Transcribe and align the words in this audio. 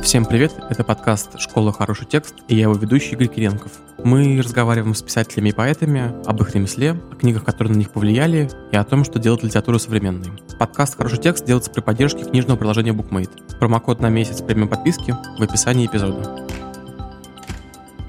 Всем 0.00 0.26
привет, 0.26 0.52
это 0.68 0.84
подкаст 0.84 1.40
«Школа. 1.40 1.72
Хороший 1.72 2.06
текст» 2.06 2.34
и 2.48 2.54
я 2.54 2.62
его 2.62 2.74
ведущий 2.74 3.12
Игорь 3.12 3.28
Киренков. 3.28 3.72
Мы 4.04 4.40
разговариваем 4.40 4.94
с 4.94 5.02
писателями 5.02 5.48
и 5.48 5.52
поэтами 5.52 6.14
об 6.26 6.40
их 6.42 6.54
ремесле, 6.54 6.92
о 6.92 7.16
книгах, 7.16 7.44
которые 7.44 7.72
на 7.74 7.78
них 7.78 7.90
повлияли, 7.90 8.50
и 8.72 8.76
о 8.76 8.84
том, 8.84 9.04
что 9.04 9.18
делает 9.18 9.42
литературу 9.42 9.78
современной. 9.78 10.30
Подкаст 10.58 10.96
«Хороший 10.96 11.18
текст» 11.18 11.46
делается 11.46 11.70
при 11.70 11.80
поддержке 11.80 12.24
книжного 12.24 12.58
приложения 12.58 12.92
BookMate. 12.92 13.58
Промокод 13.58 14.00
на 14.00 14.10
месяц 14.10 14.42
премиум 14.42 14.68
подписки 14.68 15.14
в 15.38 15.42
описании 15.42 15.86
эпизода. 15.86 16.46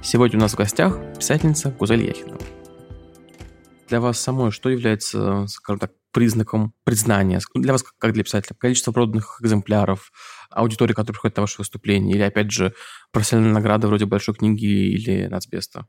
Сегодня 0.04 0.38
у 0.38 0.42
нас 0.42 0.54
в 0.54 0.58
гостях 0.58 1.00
писательница 1.18 1.70
Гузель 1.72 2.06
Яхинова. 2.06 2.40
Для 3.88 4.02
вас 4.02 4.20
самой 4.20 4.52
что 4.52 4.70
является, 4.70 5.48
скажем 5.48 5.80
так, 5.80 5.92
признаком 6.12 6.74
признания? 6.84 7.40
Для 7.56 7.72
вас, 7.72 7.84
как 7.98 8.12
для 8.12 8.24
писателя, 8.24 8.56
количество 8.60 8.92
проданных 8.92 9.40
экземпляров, 9.42 10.12
аудитория, 10.52 10.94
которая 10.94 11.14
приходит 11.16 11.38
на 11.38 11.42
ваше 11.42 11.58
выступление, 11.60 12.16
или, 12.16 12.24
опять 12.24 12.52
же, 12.52 12.74
профессиональная 13.12 13.54
награда 13.56 13.88
вроде 13.88 14.06
большой 14.06 14.36
книги 14.36 14.66
или 14.66 15.28
нацбеста? 15.28 15.88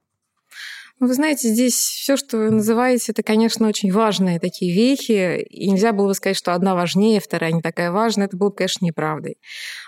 Ну, 1.00 1.06
вы 1.06 1.14
знаете, 1.14 1.48
здесь 1.48 1.74
все, 1.74 2.16
что 2.16 2.38
вы 2.38 2.50
называете, 2.50 3.12
это, 3.12 3.22
конечно, 3.22 3.68
очень 3.68 3.92
важные 3.92 4.40
такие 4.40 4.74
вехи. 4.74 5.42
И 5.42 5.70
нельзя 5.70 5.92
было 5.92 6.08
бы 6.08 6.14
сказать, 6.14 6.36
что 6.36 6.54
одна 6.54 6.74
важнее, 6.74 7.20
вторая 7.20 7.52
не 7.52 7.62
такая 7.62 7.92
важная. 7.92 8.26
Это 8.26 8.36
было 8.36 8.48
бы, 8.48 8.56
конечно, 8.56 8.84
неправдой. 8.84 9.36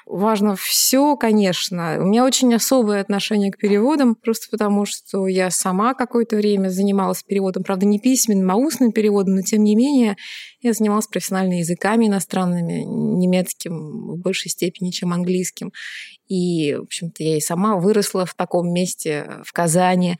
Важно 0.06 0.54
все, 0.56 1.16
конечно. 1.16 1.96
У 1.98 2.04
меня 2.04 2.24
очень 2.24 2.54
особое 2.54 3.00
отношение 3.00 3.50
к 3.50 3.58
переводам, 3.58 4.14
просто 4.14 4.46
потому 4.52 4.84
что 4.84 5.26
я 5.26 5.50
сама 5.50 5.94
какое-то 5.94 6.36
время 6.36 6.68
занималась 6.68 7.24
переводом, 7.24 7.64
правда, 7.64 7.86
не 7.86 7.98
письменным, 7.98 8.48
а 8.50 8.54
устным 8.54 8.92
переводом, 8.92 9.34
но 9.34 9.42
тем 9.42 9.64
не 9.64 9.74
менее 9.74 10.16
я 10.60 10.72
занималась 10.72 11.06
профессиональными 11.06 11.58
языками 11.58 12.06
иностранными, 12.06 12.84
немецким 12.84 14.12
в 14.12 14.18
большей 14.18 14.50
степени, 14.50 14.90
чем 14.90 15.12
английским. 15.12 15.72
И, 16.28 16.74
в 16.74 16.82
общем-то, 16.82 17.24
я 17.24 17.36
и 17.36 17.40
сама 17.40 17.76
выросла 17.76 18.24
в 18.24 18.34
таком 18.34 18.72
месте, 18.72 19.42
в 19.44 19.52
Казани, 19.52 20.16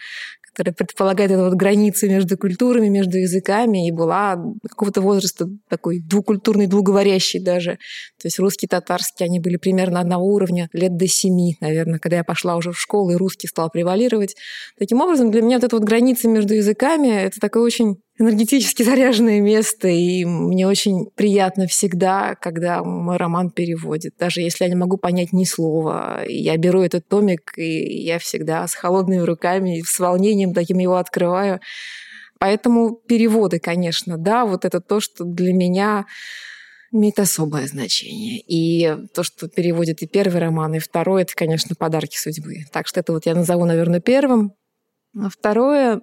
которая 0.53 0.75
предполагает 0.75 1.31
эту 1.31 1.45
вот 1.45 1.55
границу 1.55 2.09
между 2.09 2.37
культурами, 2.37 2.89
между 2.89 3.19
языками, 3.19 3.89
и 3.89 3.93
была 3.93 4.37
какого-то 4.69 5.01
возраста 5.01 5.49
такой 5.69 6.01
двукультурный, 6.01 6.67
двуговорящий 6.67 7.41
даже. 7.41 7.73
То 8.21 8.27
есть 8.27 8.39
русский, 8.39 8.67
татарский, 8.67 9.25
они 9.27 9.41
были 9.41 9.57
примерно 9.57 10.01
одного 10.01 10.27
уровня 10.27 10.69
лет 10.73 10.97
до 10.97 11.07
семи, 11.07 11.57
наверное, 11.61 11.99
когда 11.99 12.19
я 12.19 12.25
пошла 12.25 12.57
уже 12.57 12.73
в 12.73 12.81
школу, 12.81 13.11
и 13.11 13.17
русский 13.17 13.47
стал 13.47 13.71
превалировать. 13.71 14.35
Таким 14.79 15.01
образом, 15.01 15.31
для 15.31 15.43
меня 15.43 15.57
вот 15.57 15.65
эта 15.65 15.77
вот 15.77 15.85
граница 15.85 16.29
между 16.29 16.55
языками— 16.55 17.09
это 17.09 17.41
такой 17.41 17.63
очень 17.63 17.97
энергетически 18.21 18.83
заряженное 18.83 19.41
место, 19.41 19.89
и 19.89 20.27
мне 20.27 20.69
очень 20.69 21.07
приятно 21.17 21.67
всегда, 21.67 22.35
когда 22.35 22.85
мой 22.85 23.17
роман 23.17 23.51
переводит. 23.51 24.13
Даже 24.19 24.43
если 24.43 24.65
я 24.65 24.71
не 24.71 24.77
могу 24.77 24.99
понять 24.99 25.33
ни 25.33 25.45
слова, 25.45 26.21
я 26.29 26.57
беру 26.59 26.83
этот 26.83 27.09
томик, 27.09 27.53
и 27.57 28.03
я 28.05 28.19
всегда 28.19 28.67
с 28.69 28.75
холодными 28.75 29.23
руками, 29.23 29.83
с 29.85 29.99
волнением 29.99 30.53
таким 30.53 30.79
его 30.79 30.97
открываю. 30.97 31.61
Поэтому 32.39 32.95
переводы, 32.95 33.59
конечно, 33.59 34.19
да, 34.19 34.45
вот 34.45 34.67
это 34.67 34.81
то, 34.81 35.01
что 35.01 35.25
для 35.25 35.55
меня 35.55 36.05
имеет 36.93 37.19
особое 37.19 37.67
значение. 37.67 38.43
И 38.47 38.97
то, 39.15 39.23
что 39.23 39.49
переводит 39.49 40.03
и 40.03 40.07
первый 40.07 40.41
роман, 40.41 40.75
и 40.75 40.79
второй, 40.79 41.23
это, 41.23 41.35
конечно, 41.35 41.75
подарки 41.75 42.19
судьбы. 42.19 42.65
Так 42.73 42.87
что 42.87 43.01
это 43.01 43.13
вот 43.13 43.25
я 43.25 43.35
назову, 43.35 43.65
наверное, 43.65 44.01
первым. 44.01 44.53
А 45.17 45.29
второе, 45.29 46.01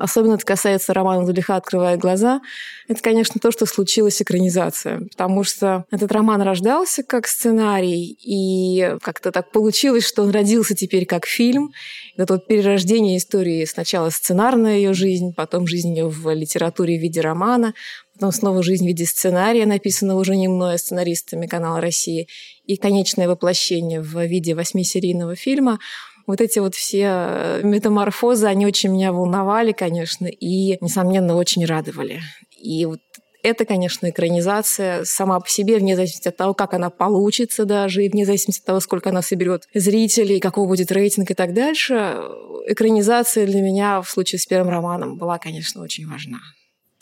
особенно 0.00 0.34
это 0.34 0.44
касается 0.44 0.94
романа 0.94 1.24
«Зулиха 1.26 1.56
открывает 1.56 2.00
глаза», 2.00 2.40
это, 2.88 3.02
конечно, 3.02 3.38
то, 3.40 3.52
что 3.52 3.66
случилась 3.66 4.20
экранизация. 4.20 5.00
Потому 5.12 5.44
что 5.44 5.84
этот 5.92 6.10
роман 6.10 6.42
рождался 6.42 7.04
как 7.04 7.28
сценарий, 7.28 8.18
и 8.20 8.96
как-то 9.00 9.30
так 9.30 9.52
получилось, 9.52 10.04
что 10.04 10.24
он 10.24 10.30
родился 10.30 10.74
теперь 10.74 11.06
как 11.06 11.26
фильм. 11.26 11.70
Это 12.16 12.34
вот 12.34 12.48
перерождение 12.48 13.18
истории 13.18 13.64
сначала 13.64 14.10
сценарная 14.10 14.76
ее 14.76 14.92
жизнь, 14.92 15.32
потом 15.36 15.68
жизнь 15.68 15.94
ее 15.94 16.08
в 16.08 16.34
литературе 16.34 16.98
в 16.98 17.00
виде 17.00 17.20
романа, 17.20 17.74
потом 18.14 18.32
снова 18.32 18.62
жизнь 18.62 18.84
в 18.84 18.88
виде 18.88 19.06
сценария, 19.06 19.66
написанного 19.66 20.18
уже 20.18 20.34
не 20.34 20.48
мной, 20.48 20.74
а 20.74 20.78
сценаристами 20.78 21.46
канала 21.46 21.80
«Россия», 21.80 22.26
и 22.64 22.76
конечное 22.76 23.28
воплощение 23.28 24.00
в 24.00 24.24
виде 24.26 24.54
восьмисерийного 24.54 25.36
фильма– 25.36 25.78
вот 26.30 26.40
эти 26.40 26.58
вот 26.58 26.74
все 26.74 27.04
э, 27.04 27.60
метаморфозы, 27.62 28.46
они 28.46 28.66
очень 28.66 28.90
меня 28.90 29.12
волновали, 29.12 29.72
конечно, 29.72 30.26
и, 30.26 30.78
несомненно, 30.82 31.36
очень 31.36 31.64
радовали. 31.64 32.20
И 32.56 32.86
вот 32.86 33.00
это, 33.42 33.64
конечно, 33.64 34.10
экранизация 34.10 35.04
сама 35.04 35.40
по 35.40 35.48
себе, 35.48 35.78
вне 35.78 35.96
зависимости 35.96 36.28
от 36.28 36.36
того, 36.36 36.54
как 36.54 36.74
она 36.74 36.90
получится 36.90 37.64
даже, 37.64 38.04
и 38.04 38.08
вне 38.08 38.26
зависимости 38.26 38.60
от 38.60 38.66
того, 38.66 38.80
сколько 38.80 39.10
она 39.10 39.22
соберет 39.22 39.68
зрителей, 39.74 40.40
какого 40.40 40.68
будет 40.68 40.92
рейтинг 40.92 41.30
и 41.30 41.34
так 41.34 41.54
дальше. 41.54 42.16
Экранизация 42.66 43.46
для 43.46 43.60
меня 43.60 44.02
в 44.02 44.08
случае 44.10 44.38
с 44.38 44.46
первым 44.46 44.70
романом 44.70 45.16
была, 45.16 45.38
конечно, 45.38 45.82
очень 45.82 46.06
важна. 46.08 46.38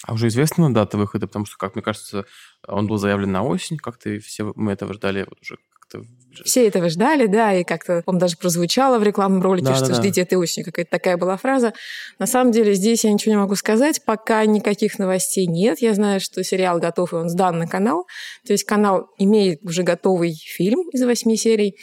А 0.06 0.14
уже 0.14 0.28
известна 0.28 0.72
дата 0.72 0.96
выхода, 0.96 1.26
потому 1.26 1.44
что, 1.44 1.56
как 1.56 1.74
мне 1.74 1.82
кажется, 1.82 2.24
он 2.66 2.86
был 2.86 2.98
заявлен 2.98 3.32
на 3.32 3.42
осень, 3.42 3.78
как-то 3.78 4.18
все 4.20 4.52
мы 4.54 4.72
этого 4.72 4.94
ждали 4.94 5.26
вот 5.28 5.40
уже 5.42 5.58
как-то 5.88 6.08
все 6.44 6.68
этого 6.68 6.88
ждали, 6.88 7.26
да, 7.26 7.54
и 7.54 7.64
как-то, 7.64 8.02
он 8.06 8.18
даже 8.18 8.36
прозвучало 8.36 8.98
в 8.98 9.02
рекламном 9.02 9.42
ролике, 9.42 9.68
да, 9.68 9.74
что 9.74 9.88
да, 9.88 9.94
ждите 9.94 10.20
этой 10.20 10.34
осенью, 10.34 10.66
какая-то 10.66 10.90
такая 10.90 11.16
была 11.16 11.36
фраза. 11.36 11.72
На 12.18 12.26
самом 12.26 12.52
деле 12.52 12.74
здесь 12.74 13.04
я 13.04 13.12
ничего 13.12 13.32
не 13.32 13.38
могу 13.38 13.56
сказать, 13.56 14.04
пока 14.04 14.44
никаких 14.44 14.98
новостей 14.98 15.46
нет. 15.46 15.80
Я 15.80 15.94
знаю, 15.94 16.20
что 16.20 16.44
сериал 16.44 16.78
готов, 16.78 17.12
и 17.12 17.16
он 17.16 17.28
сдан 17.28 17.58
на 17.58 17.66
канал. 17.66 18.06
То 18.46 18.52
есть 18.52 18.64
канал 18.64 19.08
имеет 19.18 19.62
уже 19.64 19.82
готовый 19.82 20.34
фильм 20.34 20.88
из 20.90 21.02
восьми 21.02 21.36
серий 21.36 21.74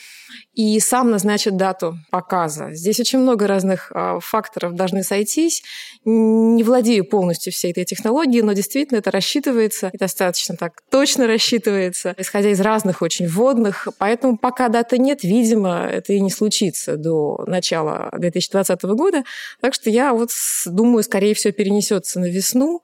и 0.53 0.79
сам 0.79 1.11
назначит 1.11 1.57
дату 1.57 1.97
показа. 2.11 2.73
Здесь 2.73 2.99
очень 2.99 3.19
много 3.19 3.47
разных 3.47 3.91
э, 3.93 4.19
факторов 4.22 4.73
должны 4.73 5.03
сойтись. 5.03 5.63
Не 6.05 6.63
владею 6.63 7.05
полностью 7.05 7.51
всей 7.51 7.72
этой 7.72 7.85
технологией, 7.85 8.41
но 8.41 8.53
действительно 8.53 8.99
это 8.99 9.11
рассчитывается, 9.11 9.89
и 9.93 9.97
достаточно 9.97 10.55
так 10.55 10.73
точно 10.89 11.27
рассчитывается, 11.27 12.16
исходя 12.17 12.49
из 12.49 12.61
разных 12.61 13.01
очень 13.01 13.27
вводных. 13.27 13.87
Поэтому 13.97 14.38
пока 14.38 14.69
даты 14.69 14.97
нет, 14.97 15.23
видимо, 15.23 15.85
это 15.85 16.13
и 16.13 16.19
не 16.19 16.29
случится 16.29 16.97
до 16.97 17.44
начала 17.47 18.09
2020 18.17 18.83
года. 18.83 19.23
Так 19.61 19.73
что 19.73 19.89
я 19.89 20.13
вот 20.13 20.29
думаю, 20.66 21.03
скорее 21.03 21.33
всего, 21.33 21.53
перенесется 21.53 22.19
на 22.19 22.25
весну. 22.25 22.84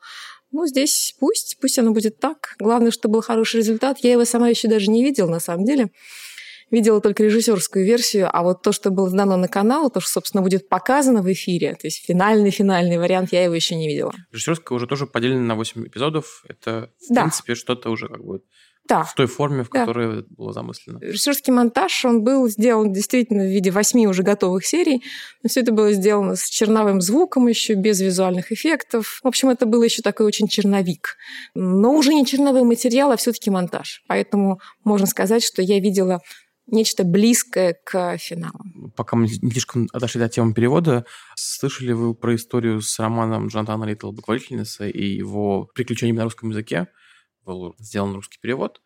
Ну, 0.52 0.68
здесь 0.68 1.16
пусть, 1.20 1.58
пусть 1.62 1.80
оно 1.80 1.92
будет 1.92 2.20
так. 2.20 2.56
Главное, 2.60 2.92
чтобы 2.92 3.14
был 3.14 3.22
хороший 3.22 3.58
результат. 3.58 4.00
Я 4.00 4.14
его 4.14 4.26
сама 4.26 4.50
еще 4.50 4.68
даже 4.68 4.90
не 4.90 5.04
видела, 5.04 5.30
на 5.30 5.40
самом 5.40 5.66
деле 5.66 5.90
видела 6.72 7.02
только 7.02 7.24
режиссерскую 7.24 7.86
версию, 7.86 8.30
а 8.32 8.44
вот 8.44 8.62
то, 8.62 8.72
что 8.72 8.90
было 8.90 9.10
сдано 9.10 9.38
на 9.38 9.48
канал, 9.48 9.92
то, 9.92 10.00
что, 10.00 10.14
собственно, 10.14 10.42
будет 10.42 10.70
показано 10.70 11.22
в 11.22 11.32
эфире, 11.32 11.76
то 11.76 11.86
есть 11.86 12.06
финальный-финальный 12.06 12.98
вариант, 12.98 13.34
я 13.34 13.44
его 13.44 13.54
еще 13.54 13.76
не 13.76 13.88
видела. 13.88 14.14
Режиссерская 14.32 14.76
уже 14.76 14.88
тоже 14.88 15.06
поделена 15.06 15.42
на 15.42 15.56
8 15.56 15.88
эпизодов. 15.88 16.44
Это, 16.48 16.90
в 17.10 17.14
да. 17.14 17.22
принципе, 17.24 17.56
что-то 17.56 17.90
уже 17.90 18.08
как 18.08 18.24
бы 18.24 18.42
да. 18.88 19.04
в 19.04 19.14
той 19.14 19.28
форме, 19.28 19.64
в 19.64 19.70
да. 19.70 19.82
которой 19.82 20.24
было 20.30 20.54
замыслено. 20.54 21.00
Режиссерский 21.00 21.54
монтаж, 21.54 22.06
он 22.06 22.24
был 22.24 22.48
сделан 22.50 22.92
действительно 22.92 23.44
в 23.44 23.48
виде 23.48 23.72
восьми 23.72 24.08
уже 24.08 24.24
готовых 24.24 24.66
серий, 24.66 25.04
но 25.44 25.50
все 25.50 25.62
это 25.62 25.72
было 25.72 25.92
сделано 25.94 26.36
с 26.36 26.46
черновым 26.50 27.02
звуком 27.02 27.48
еще, 27.48 27.76
без 27.76 28.02
визуальных 28.02 28.52
эффектов. 28.52 29.20
В 29.24 29.28
общем, 29.28 29.50
это 29.50 29.66
был 29.66 29.82
еще 29.84 30.02
такой 30.02 30.26
очень 30.26 30.48
черновик. 30.48 31.18
Но 31.56 31.94
уже 31.94 32.14
не 32.14 32.26
черновой 32.26 32.64
материал, 32.64 33.12
а 33.12 33.18
все-таки 33.18 33.50
монтаж. 33.50 34.04
Поэтому 34.08 34.60
можно 34.84 35.08
сказать, 35.08 35.44
что 35.44 35.62
я 35.62 35.80
видела 35.80 36.22
нечто 36.68 37.04
близкое 37.04 37.78
к 37.84 38.18
финалу. 38.18 38.92
Пока 38.96 39.16
мы 39.16 39.28
слишком 39.28 39.88
отошли 39.94 40.22
от 40.24 40.32
темы 40.32 40.54
перевода, 40.54 41.06
слышали 41.36 41.92
вы 41.92 42.16
про 42.16 42.36
историю 42.36 42.82
с 42.82 42.98
романом 43.00 43.48
Джонатана 43.48 43.86
Литл 43.86 44.12
«Благоволительница» 44.12 44.88
и 44.88 45.06
его 45.06 45.70
приключениями 45.74 46.18
на 46.18 46.24
русском 46.26 46.50
языке? 46.50 46.88
Был 47.46 47.76
сделан 47.80 48.14
русский 48.16 48.40
перевод. 48.40 48.82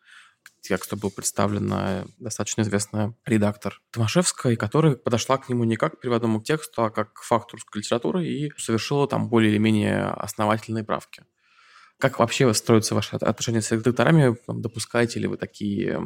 Тексту 0.60 0.96
был 0.96 1.10
представлен 1.10 2.08
достаточно 2.18 2.62
известная 2.62 3.14
редактор 3.24 3.80
Томашевская, 3.90 4.56
которая 4.56 4.96
подошла 4.96 5.38
к 5.38 5.48
нему 5.48 5.64
не 5.64 5.76
как 5.76 5.98
к 5.98 6.00
переводному 6.00 6.40
тексту, 6.42 6.84
а 6.84 6.90
как 6.90 7.12
к 7.12 7.22
факту 7.22 7.56
русской 7.56 7.78
литературы 7.78 8.26
и 8.26 8.52
совершила 8.56 9.06
там 9.06 9.28
более 9.28 9.50
или 9.52 9.58
менее 9.58 10.06
основательные 10.06 10.84
правки. 10.84 11.24
Как 11.98 12.18
вообще 12.18 12.52
строятся 12.52 12.94
ваши 12.94 13.16
отношения 13.16 13.62
с 13.62 13.70
редакторами? 13.70 14.36
Допускаете 14.48 15.20
ли 15.20 15.26
вы 15.26 15.36
такие 15.36 16.00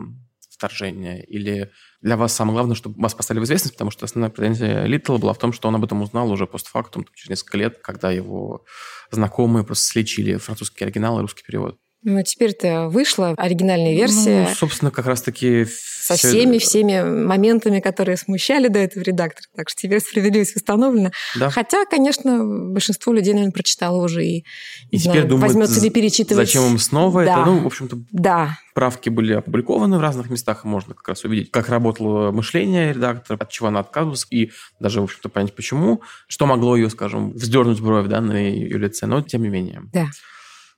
вторжения? 0.49 1.23
Или 1.23 1.73
для 2.01 2.17
вас 2.17 2.35
самое 2.35 2.55
главное, 2.55 2.77
чтобы 2.77 3.01
вас 3.01 3.15
поставили 3.15 3.41
в 3.41 3.45
известность, 3.45 3.75
потому 3.75 3.91
что 3.91 4.05
основная 4.05 4.31
претензия 4.31 4.85
Литла 4.85 5.19
была 5.19 5.33
в 5.33 5.39
том, 5.39 5.53
что 5.53 5.69
он 5.69 5.77
об 5.77 5.85
этом 5.85 6.03
узнал 6.03 6.31
уже 6.31 6.47
постфактум, 6.47 7.07
через 7.15 7.31
несколько 7.31 7.59
лет, 7.59 7.79
когда 7.79 8.11
его 8.11 8.65
знакомые 9.11 9.65
просто 9.65 9.85
слечили 9.85 10.37
французский 10.37 10.85
оригинал 10.85 11.19
и 11.19 11.23
русский 11.23 11.43
перевод? 11.45 11.79
Ну, 12.03 12.23
теперь-то 12.23 12.89
вышла 12.89 13.35
оригинальная 13.37 13.95
версия. 13.95 14.47
Ну, 14.49 14.55
собственно, 14.55 14.91
как 14.91 15.07
раз-таки... 15.07 15.67
Со 15.67 16.17
все... 16.17 16.29
всеми, 16.29 16.57
всеми 16.57 17.03
моментами, 17.03 17.81
которые 17.81 18.17
смущали 18.17 18.69
до 18.69 18.79
этого 18.79 19.03
редактора. 19.03 19.47
Так 19.55 19.69
что 19.69 19.83
теперь 19.83 20.01
справедливость 20.01 20.57
установлена. 20.57 21.11
Да. 21.39 21.51
Хотя, 21.51 21.85
конечно, 21.85 22.43
большинство 22.43 23.13
людей, 23.13 23.35
наверное, 23.35 23.53
прочитало 23.53 24.03
уже 24.03 24.25
и, 24.25 24.45
и 24.91 24.99
теперь 24.99 25.13
знаю, 25.13 25.29
думают, 25.29 25.55
возьмется 25.55 25.81
ли 25.81 25.91
перечитывать. 25.91 26.47
Зачем 26.47 26.65
им 26.65 26.79
снова 26.79 27.25
да. 27.25 27.43
это? 27.43 27.51
Ну, 27.51 27.59
в 27.61 27.67
общем-то, 27.67 27.99
да. 28.13 28.59
правки 28.73 29.11
были 29.11 29.35
опубликованы 29.35 29.99
в 29.99 30.01
разных 30.01 30.31
местах, 30.31 30.65
и 30.65 30.69
можно 30.69 30.95
как 30.95 31.07
раз 31.07 31.25
увидеть, 31.25 31.51
как 31.51 31.69
работало 31.69 32.31
мышление 32.33 32.95
редактора, 32.95 33.37
от 33.39 33.51
чего 33.51 33.69
она 33.69 33.81
отказывалась, 33.81 34.27
и 34.31 34.53
даже, 34.81 35.03
в 35.03 35.05
общем-то, 35.05 35.29
понять, 35.29 35.55
почему, 35.55 36.01
что 36.29 36.47
могло 36.47 36.77
ее, 36.77 36.89
скажем, 36.89 37.33
вздернуть 37.33 37.81
бровь 37.81 38.09
да, 38.09 38.23
на 38.23 38.33
ее 38.33 38.79
лице, 38.79 39.05
но 39.07 39.21
тем 39.21 39.43
не 39.43 39.51
менее. 39.51 39.83
Да. 39.93 40.07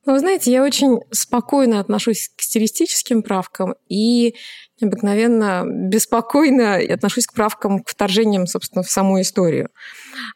Ну, 0.05 0.15
вы 0.15 0.19
знаете, 0.19 0.51
я 0.51 0.65
очень 0.65 1.01
спокойно 1.13 1.79
отношусь 1.79 2.29
к 2.37 2.43
стилистическим 2.43 3.23
правкам 3.23 3.77
и 3.89 4.35
необыкновенно 4.81 5.63
беспокойно 5.65 6.75
отношусь 6.77 7.27
к 7.27 7.33
правкам, 7.33 7.85
к 7.85 7.89
вторжениям, 7.89 8.49
собственно, 8.49 8.83
в 8.83 8.91
саму 8.91 9.21
историю. 9.21 9.69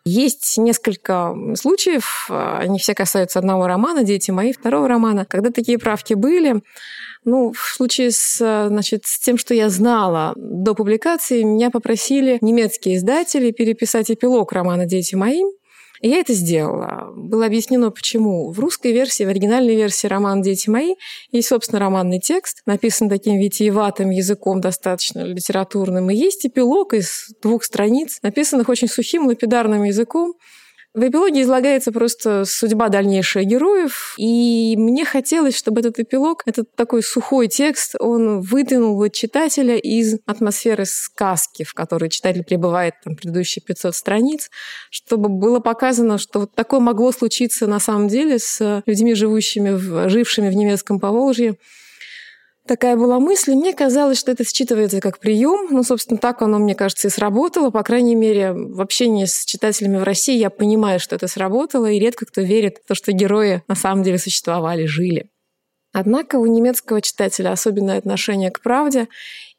Есть 0.05 0.57
несколько 0.57 1.35
случаев, 1.57 2.29
они 2.31 2.79
все 2.79 2.95
касаются 2.95 3.41
одного 3.41 3.67
романа 3.67 4.05
«Дети 4.05 4.31
мои», 4.31 4.53
второго 4.53 4.87
романа, 4.87 5.25
когда 5.25 5.51
такие 5.51 5.79
правки 5.79 6.15
были. 6.15 6.63
Ну, 7.25 7.53
в 7.53 7.59
случае 7.59 8.13
с, 8.13 8.69
значит, 8.69 9.05
с 9.05 9.19
тем, 9.19 9.37
что 9.37 9.53
я 9.53 9.69
знала 9.69 10.33
до 10.37 10.75
публикации, 10.75 11.43
меня 11.43 11.71
попросили 11.71 12.39
немецкие 12.41 12.97
издатели 12.97 13.51
переписать 13.51 14.13
эпилог 14.13 14.53
романа 14.53 14.87
«Дети 14.87 15.17
мои», 15.17 15.43
и 16.01 16.09
я 16.09 16.19
это 16.19 16.33
сделала. 16.35 17.13
Было 17.15 17.47
объяснено, 17.47 17.91
почему. 17.91 18.51
В 18.51 18.59
русской 18.59 18.93
версии, 18.93 19.25
в 19.25 19.29
оригинальной 19.29 19.75
версии 19.75 20.07
роман 20.07 20.43
«Дети 20.43 20.69
мои» 20.69 20.95
есть, 21.31 21.49
собственно, 21.49 21.81
романный 21.81 22.21
текст, 22.21 22.63
написан 22.67 23.09
таким 23.09 23.39
витиеватым 23.39 24.11
языком, 24.11 24.61
достаточно 24.61 25.21
литературным. 25.21 26.11
И 26.11 26.17
есть 26.17 26.47
эпилог 26.47 26.95
из 26.95 27.29
двух 27.43 27.65
страниц, 27.65 28.19
написанных 28.23 28.69
очень 28.69 28.89
сухим 28.89 29.27
лапидарным 29.27 29.85
языком, 29.85 30.35
в 30.97 31.07
эпилоге 31.07 31.43
излагается 31.43 31.93
просто 31.93 32.47
судьба 32.47 32.89
дальнейшая 32.89 33.45
героев, 33.45 34.15
и 34.17 34.75
мне 34.79 35.05
хотелось, 35.05 35.55
чтобы 35.55 35.81
этот 35.81 35.99
эпилог, 35.99 36.43
этот 36.47 36.75
такой 36.75 37.03
сухой 37.03 37.49
текст, 37.49 37.97
он 38.01 38.41
вытянул 38.41 38.97
бы 38.97 39.11
читателя 39.11 39.77
из 39.77 40.17
атмосферы 40.25 40.87
сказки, 40.87 41.65
в 41.65 41.75
которой 41.75 42.09
читатель 42.09 42.45
пребывает 42.45 42.95
там 43.05 43.15
предыдущие 43.15 43.63
500 43.63 43.95
страниц, 43.95 44.49
чтобы 44.91 45.29
было 45.29 45.61
показано, 45.61 46.17
что 46.17 46.41
вот 46.41 46.55
такое 46.55 46.81
могло 46.81 47.13
случиться 47.13 47.67
на 47.67 47.79
самом 47.79 48.09
деле 48.09 48.39
с 48.39 48.83
людьми, 48.87 49.15
живущими 49.15 49.73
в, 49.73 50.09
жившими 50.09 50.49
в 50.49 50.55
немецком 50.55 50.99
Поволжье, 50.99 51.57
Такая 52.67 52.97
была 52.97 53.21
мысль, 53.21 53.55
мне 53.55 53.73
казалось, 53.73 54.19
что 54.19 54.33
это 54.33 54.43
считывается 54.43 55.01
как 55.01 55.21
прием. 55.21 55.69
Ну, 55.71 55.85
собственно, 55.85 56.19
так 56.19 56.43
оно, 56.43 56.59
мне 56.59 56.75
кажется, 56.75 57.07
и 57.07 57.11
сработало. 57.11 57.71
По 57.71 57.85
крайней 57.85 58.17
мере, 58.17 58.53
в 58.53 58.81
общении 58.81 59.25
с 59.25 59.45
читателями 59.45 59.99
в 59.99 60.03
России 60.03 60.37
я 60.37 60.51
понимаю, 60.51 60.99
что 60.99 61.15
это 61.15 61.29
сработало, 61.29 61.87
и 61.87 62.01
редко 62.01 62.27
кто 62.27 62.41
верит 62.41 62.79
в 62.85 62.89
то, 62.89 62.95
что 62.97 63.13
герои 63.13 63.63
на 63.69 63.77
самом 63.77 64.03
деле 64.03 64.19
существовали, 64.19 64.85
жили. 64.87 65.31
Однако 65.93 66.37
у 66.37 66.47
немецкого 66.47 67.01
читателя 67.01 67.53
особенное 67.53 67.99
отношение 67.99 68.51
к 68.51 68.61
правде, 68.61 69.09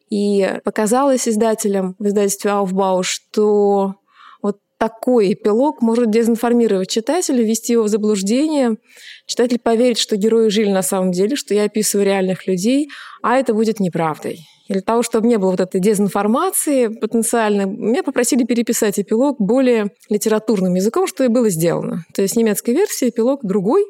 и 0.10 0.60
показалось 0.63 1.27
издателям 1.27 1.95
в 2.00 2.07
издательстве 2.07 2.51
Aufbau, 2.51 3.03
что 3.03 3.95
такой 4.77 5.33
эпилог 5.33 5.81
может 5.81 6.12
дезинформировать 6.12 6.89
читателя, 6.89 7.44
ввести 7.44 7.74
его 7.74 7.83
в 7.83 7.88
заблуждение. 7.88 8.77
Читатель 9.25 9.59
поверит, 9.59 9.97
что 9.97 10.15
герои 10.15 10.50
жили 10.50 10.69
на 10.69 10.81
самом 10.81 11.12
деле, 11.12 11.35
что 11.35 11.53
я 11.53 11.63
описываю 11.63 12.06
реальных 12.06 12.47
людей, 12.47 12.89
а 13.21 13.38
это 13.38 13.53
будет 13.53 13.79
неправдой. 13.79 14.39
И 14.68 14.74
для 14.74 14.81
того, 14.81 15.01
чтобы 15.01 15.27
не 15.27 15.38
было 15.38 15.51
вот 15.51 15.62
этой 15.62 15.79
дезинформации 15.79 16.88
потенциальной, 16.88 17.65
меня 17.65 18.03
попросили 18.03 18.44
переписать 18.44 19.00
эпилог 19.00 19.38
более 19.39 19.91
литературным 20.09 20.75
языком, 20.75 21.07
что 21.07 21.24
и 21.24 21.29
было 21.29 21.50
сделано. 21.50 22.03
То 22.13 22.21
есть 22.21 22.35
немецкая 22.35 22.74
версия, 22.74 23.09
эпилог 23.09 23.39
другой, 23.44 23.85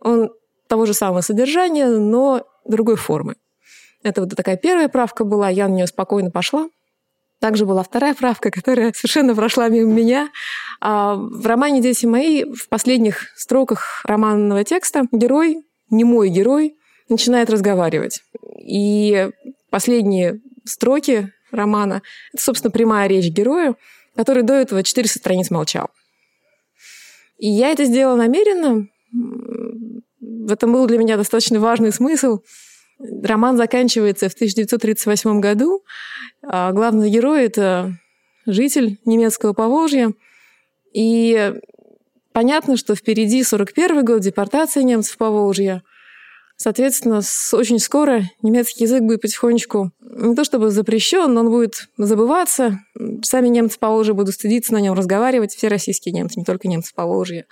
он 0.00 0.30
того 0.68 0.86
же 0.86 0.94
самого 0.94 1.20
содержания, 1.20 1.86
но 1.86 2.42
другой 2.66 2.96
формы. 2.96 3.36
Это 4.02 4.22
вот 4.22 4.34
такая 4.36 4.56
первая 4.56 4.88
правка 4.88 5.24
была, 5.24 5.48
я 5.48 5.68
на 5.68 5.74
нее 5.74 5.86
спокойно 5.86 6.30
пошла. 6.30 6.68
Также 7.40 7.66
была 7.66 7.82
вторая 7.82 8.14
правка, 8.14 8.50
которая 8.52 8.92
совершенно 8.92 9.34
прошла 9.34 9.68
мимо 9.68 9.92
меня. 9.92 10.30
А, 10.80 11.14
в 11.14 11.46
романе 11.46 11.80
«Дети 11.80 12.06
мои» 12.06 12.44
в 12.44 12.68
последних 12.68 13.26
строках 13.36 14.02
романного 14.04 14.64
текста 14.64 15.06
герой, 15.12 15.64
не 15.90 16.04
мой 16.04 16.28
герой, 16.28 16.76
начинает 17.08 17.50
разговаривать. 17.50 18.22
И 18.60 19.30
последние 19.70 20.40
строки 20.64 21.32
романа— 21.50 22.02
это, 22.32 22.42
собственно, 22.42 22.70
прямая 22.70 23.08
речь 23.08 23.32
героя, 23.32 23.74
который 24.14 24.42
до 24.42 24.54
этого 24.54 24.82
400 24.82 25.18
страниц 25.18 25.50
молчал. 25.50 25.88
И 27.38 27.48
я 27.48 27.70
это 27.70 27.84
сделала 27.84 28.16
намеренно. 28.16 28.88
В 30.20 30.52
этом 30.52 30.72
был 30.72 30.86
для 30.86 30.98
меня 30.98 31.16
достаточно 31.16 31.60
важный 31.60 31.92
смысл— 31.92 32.40
Роман 32.98 33.56
заканчивается 33.56 34.28
в 34.28 34.34
1938 34.34 35.40
году. 35.40 35.82
А 36.42 36.72
главный 36.72 37.10
герой— 37.10 37.44
это 37.46 37.98
житель 38.46 38.98
немецкого 39.04 39.52
Поволжья. 39.52 40.12
И 40.92 41.54
понятно, 42.32 42.76
что 42.76 42.94
впереди 42.94 43.42
41 43.42 44.04
год, 44.04 44.20
депортация 44.20 44.82
немцев 44.82 45.14
в 45.14 45.18
Поволжье. 45.18 45.82
Соответственно, 46.56 47.20
очень 47.52 47.78
скоро 47.78 48.24
немецкий 48.42 48.84
язык 48.84 49.02
будет 49.02 49.20
потихонечку 49.20 49.92
не 50.18 50.34
то 50.34 50.44
чтобы 50.44 50.70
запрещен, 50.70 51.32
но 51.32 51.40
он 51.40 51.50
будет 51.50 51.88
забываться. 51.96 52.80
Сами 53.22 53.48
немцы 53.48 53.78
Поволжья 53.78 54.14
будут 54.14 54.34
стыдиться 54.34 54.72
на 54.72 54.78
нем 54.78 54.94
разговаривать, 54.94 55.54
все 55.54 55.68
российские 55.68 56.12
немцы, 56.12 56.38
не 56.38 56.44
только 56.44 56.66
немцы 56.66 56.92
Поволжья. 56.94 57.46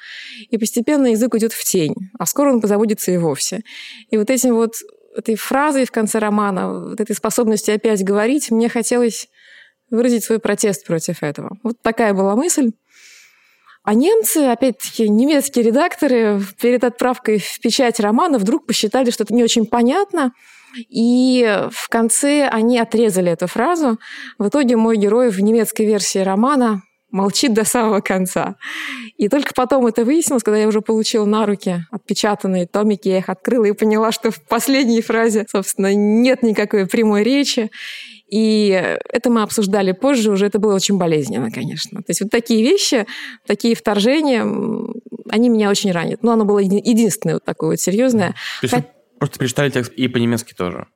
И 0.51 0.59
постепенно 0.59 1.07
язык 1.07 1.35
уйдет 1.35 1.53
в 1.53 1.63
тень, 1.65 1.95
а 2.19 2.27
скоро 2.27 2.53
он 2.53 2.61
позабудется 2.61 3.13
и 3.13 3.17
вовсе. 3.17 3.63
И 4.11 4.17
вот 4.17 4.31
этим 4.31 4.55
вот 4.55 4.75
этой 5.17 5.37
фразой 5.37 5.85
в 5.85 5.91
конце 5.91 6.19
романа, 6.19 6.89
вот 6.91 7.01
этой 7.01 7.15
способностью 7.15 7.75
опять 7.75 8.05
говорить, 8.05 8.51
мне 8.51 8.69
хотелось 8.69 9.29
выразить 9.91 10.25
свой 10.25 10.39
протест 10.39 10.87
против 10.87 11.23
этого. 11.23 11.57
Вот 11.63 11.81
такая 11.83 12.13
была 12.15 12.37
мысль. 12.37 12.73
А 13.85 13.95
немцы, 13.95 14.39
опять-таки, 14.39 15.09
немецкие 15.09 15.65
редакторы 15.65 16.43
перед 16.61 16.83
отправкой 16.83 17.39
в 17.39 17.61
печать 17.61 18.01
романа 18.01 18.39
вдруг 18.39 18.67
посчитали, 18.67 19.11
что 19.11 19.23
это 19.23 19.33
не 19.33 19.45
очень 19.45 19.65
понятно, 19.65 20.33
и 20.89 21.69
в 21.71 21.89
конце 21.89 22.49
они 22.49 22.81
отрезали 22.81 23.31
эту 23.31 23.47
фразу. 23.47 23.99
В 24.39 24.49
итоге 24.49 24.77
мой 24.77 24.97
герой 24.97 25.31
в 25.31 25.41
немецкой 25.41 25.87
версии 25.87 26.19
романа 26.19 26.83
молчит 27.11 27.55
до 27.55 27.65
самого 27.65 28.01
конца. 28.01 28.57
И 29.17 29.29
только 29.29 29.53
потом 29.55 29.87
это 29.87 30.05
выяснилось, 30.05 30.43
когда 30.43 30.59
я 30.59 30.69
уже 30.69 30.81
получила 30.81 31.25
на 31.25 31.47
руки 31.47 31.85
отпечатанные 31.91 32.67
томики, 32.67 33.09
я 33.09 33.19
их 33.19 33.29
открыла 33.29 33.65
и 33.67 33.73
поняла, 33.73 34.13
что 34.13 34.31
в 34.31 34.43
последней 34.43 35.01
фразе, 35.01 35.47
собственно, 35.51 35.95
нет 35.95 36.43
никакой 36.43 36.87
прямой 36.87 37.23
речи. 37.23 37.71
И 38.29 38.71
это 39.09 39.31
мы 39.31 39.43
обсуждали 39.43 39.93
позже, 39.93 40.33
уже 40.33 40.47
это 40.47 40.59
было 40.59 40.75
очень 40.75 40.99
болезненно, 40.99 41.51
конечно. 41.51 42.01
То 42.01 42.11
есть 42.11 42.21
вот 42.21 42.31
такие 42.31 42.63
вещи, 42.63 43.07
такие 43.47 43.77
вторжения, 43.77 44.43
они 45.29 45.49
меня 45.49 45.71
очень 45.71 45.93
ранят. 45.93 46.23
Но 46.23 46.33
оно 46.33 46.45
было 46.45 46.59
единственное 46.59 47.35
вот 47.35 47.45
такое 47.45 47.71
вот 47.71 47.81
серьезное. 47.81 48.31
То 48.61 48.65
есть 48.65 48.75
Хоть... 48.75 48.85
вы 48.85 49.19
просто 49.19 49.39
перечитали 49.39 49.71
текст 49.71 49.93
и 49.93 50.09
по-немецки 50.09 50.55
тоже? 50.55 50.87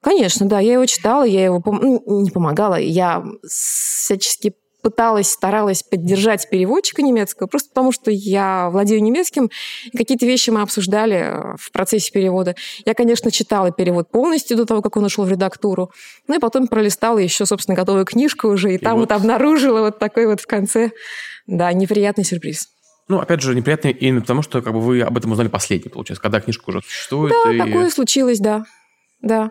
Конечно, 0.00 0.46
да, 0.46 0.60
я 0.60 0.74
его 0.74 0.86
читала, 0.86 1.24
я 1.24 1.44
его 1.44 1.60
пом... 1.60 1.80
ну, 1.82 2.20
не 2.22 2.30
помогала, 2.30 2.76
я 2.76 3.24
всячески 3.46 4.54
пыталась, 4.82 5.30
старалась 5.30 5.82
поддержать 5.82 6.48
переводчика 6.48 7.02
немецкого, 7.02 7.46
просто 7.46 7.70
потому 7.70 7.92
что 7.92 8.10
я 8.10 8.68
владею 8.70 9.02
немецким, 9.02 9.50
и 9.92 9.96
какие-то 9.96 10.26
вещи 10.26 10.50
мы 10.50 10.62
обсуждали 10.62 11.16
э, 11.16 11.56
в 11.58 11.70
процессе 11.72 12.12
перевода. 12.12 12.54
Я, 12.84 12.94
конечно, 12.94 13.30
читала 13.30 13.70
перевод 13.70 14.10
полностью 14.10 14.56
до 14.56 14.66
того, 14.66 14.82
как 14.82 14.96
он 14.96 15.04
ушел 15.04 15.24
в 15.24 15.30
редактуру, 15.30 15.90
ну 16.26 16.36
и 16.36 16.38
потом 16.38 16.68
пролистала 16.68 17.18
еще, 17.18 17.46
собственно, 17.46 17.76
готовую 17.76 18.04
книжку 18.04 18.48
уже, 18.48 18.72
и, 18.72 18.74
и 18.76 18.78
там 18.78 18.98
вот... 18.98 19.10
вот 19.10 19.12
обнаружила 19.12 19.80
вот 19.80 19.98
такой 19.98 20.26
вот 20.26 20.40
в 20.40 20.46
конце, 20.46 20.90
да, 21.46 21.72
неприятный 21.72 22.24
сюрприз. 22.24 22.68
Ну, 23.08 23.18
опять 23.18 23.40
же, 23.40 23.54
неприятный 23.54 23.92
именно 23.92 24.20
потому, 24.20 24.42
что 24.42 24.60
как 24.60 24.74
бы 24.74 24.80
вы 24.80 25.00
об 25.00 25.16
этом 25.16 25.32
узнали 25.32 25.48
последний, 25.48 25.88
получается, 25.88 26.22
когда 26.22 26.40
книжка 26.40 26.68
уже 26.68 26.82
существует. 26.82 27.32
Да, 27.44 27.52
и... 27.52 27.58
такое 27.58 27.88
случилось, 27.90 28.38
да. 28.38 28.64
Да. 29.22 29.50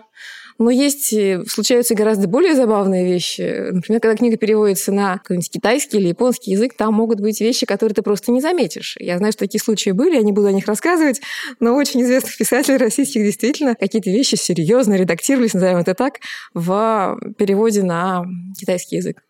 Но 0.60 0.72
есть, 0.72 1.14
э, 1.14 1.44
случаются 1.48 1.94
гораздо 1.94 2.28
более 2.28 2.56
забавные 2.56 3.06
вещи. 3.06 3.72
Например, 3.72 4.02
когда 4.02 4.16
книга 4.16 4.38
переводится 4.38 4.92
на 4.92 5.18
какой-нибудь 5.18 5.52
китайский 5.52 5.98
или 5.98 6.08
японский 6.08 6.52
язык, 6.52 6.76
там 6.76 6.94
могут 6.94 7.20
быть 7.20 7.40
вещи, 7.42 7.66
которые 7.66 7.94
ты 7.94 8.02
просто 8.02 8.32
не 8.32 8.42
заметишь. 8.42 8.96
Я 9.00 9.18
знаю, 9.18 9.34
что 9.34 9.42
такие 9.42 9.62
случаи 9.62 9.92
были, 9.92 10.16
я 10.16 10.24
не 10.24 10.32
буду 10.32 10.48
о 10.48 10.52
них 10.52 10.66
рассказывать, 10.66 11.22
но 11.60 11.76
очень 11.76 12.02
известных 12.02 12.36
писателей 12.38 12.78
российских 12.78 13.24
действительно 13.24 13.76
какие-то 13.76 14.10
вещи 14.10 14.36
серьезно 14.36 14.96
редактировались, 14.96 15.54
назовем 15.54 15.78
это 15.78 15.94
так, 15.94 16.20
в 16.54 17.20
переводе 17.38 17.84
на 17.84 18.26
китайский 18.60 18.98
язык. 18.98 19.22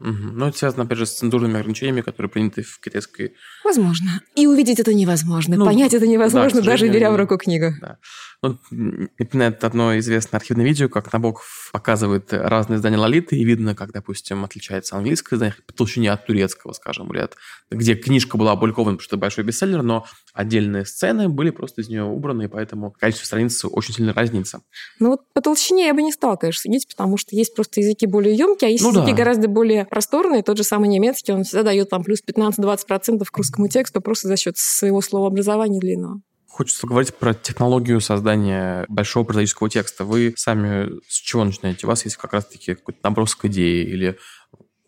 Угу. 0.00 0.10
Ну, 0.10 0.46
это 0.46 0.56
связано, 0.56 0.84
опять 0.84 0.98
же, 0.98 1.06
с 1.06 1.14
цензурными 1.14 1.58
ограничениями, 1.58 2.02
которые 2.02 2.30
приняты 2.30 2.62
в 2.62 2.78
китайской... 2.80 3.34
Возможно. 3.64 4.22
И 4.36 4.46
увидеть 4.46 4.78
это 4.78 4.94
невозможно. 4.94 5.56
Ну, 5.56 5.64
Понять 5.64 5.92
это 5.92 6.06
невозможно, 6.06 6.60
да, 6.60 6.70
даже 6.70 6.88
беря 6.88 7.10
в 7.10 7.16
руку 7.16 7.36
книгу. 7.36 7.72
Да. 7.80 7.98
Ну, 8.40 8.56
напоминает 8.70 9.64
одно 9.64 9.98
известное 9.98 10.38
архивное 10.38 10.64
видео, 10.64 10.88
как 10.88 11.12
Набоков 11.12 11.70
показывает 11.72 12.32
разные 12.32 12.76
издания 12.76 12.96
Лолиты, 12.96 13.36
и 13.36 13.44
видно, 13.44 13.74
как, 13.74 13.90
допустим, 13.90 14.44
отличается 14.44 14.96
английское 14.96 15.34
издание 15.34 15.56
по 15.66 15.72
толщине 15.72 16.12
от 16.12 16.24
турецкого, 16.24 16.72
скажем, 16.72 17.12
или 17.12 17.18
от, 17.18 17.36
где 17.70 17.96
книжка 17.96 18.38
была 18.38 18.52
опубликована, 18.52 18.96
потому 18.96 19.02
что 19.02 19.16
это 19.16 19.20
большой 19.20 19.42
бестселлер, 19.42 19.82
но 19.82 20.06
отдельные 20.34 20.86
сцены 20.86 21.28
были 21.28 21.50
просто 21.50 21.80
из 21.80 21.88
нее 21.88 22.04
убраны, 22.04 22.44
и 22.44 22.46
поэтому 22.46 22.92
количество 22.92 23.26
страниц 23.26 23.64
очень 23.64 23.92
сильно 23.92 24.12
разнится. 24.12 24.60
Ну 25.00 25.10
вот 25.10 25.22
по 25.32 25.40
толщине 25.40 25.86
я 25.86 25.94
бы 25.94 26.02
не 26.02 26.12
стала, 26.12 26.36
конечно, 26.36 26.60
судить, 26.60 26.86
потому 26.88 27.16
что 27.16 27.34
есть 27.34 27.56
просто 27.56 27.80
языки 27.80 28.06
более 28.06 28.36
емкие, 28.36 28.68
а 28.68 28.70
есть 28.70 28.84
ну, 28.84 28.90
языки 28.90 29.10
да. 29.10 29.16
гораздо 29.16 29.48
более 29.48 29.84
просторные. 29.84 30.44
Тот 30.44 30.56
же 30.56 30.62
самый 30.62 30.88
немецкий, 30.88 31.32
он 31.32 31.42
всегда 31.42 31.64
дает 31.64 31.90
там 31.90 32.04
плюс 32.04 32.20
15-20% 32.24 33.24
к 33.24 33.36
русскому 33.36 33.68
тексту 33.68 34.00
просто 34.00 34.28
за 34.28 34.36
счет 34.36 34.56
своего 34.56 35.00
словообразования 35.00 35.80
длинного. 35.80 36.20
Хочется 36.48 36.80
поговорить 36.82 37.14
про 37.14 37.34
технологию 37.34 38.00
создания 38.00 38.84
большого 38.88 39.24
прозаического 39.24 39.70
текста. 39.70 40.04
Вы 40.04 40.34
сами 40.36 41.00
с 41.08 41.14
чего 41.14 41.44
начинаете? 41.44 41.86
У 41.86 41.88
вас 41.88 42.04
есть 42.04 42.16
как 42.16 42.32
раз-таки 42.32 42.74
какой-то 42.74 42.98
набросок 43.02 43.44
идеи 43.44 43.84
или 43.84 44.18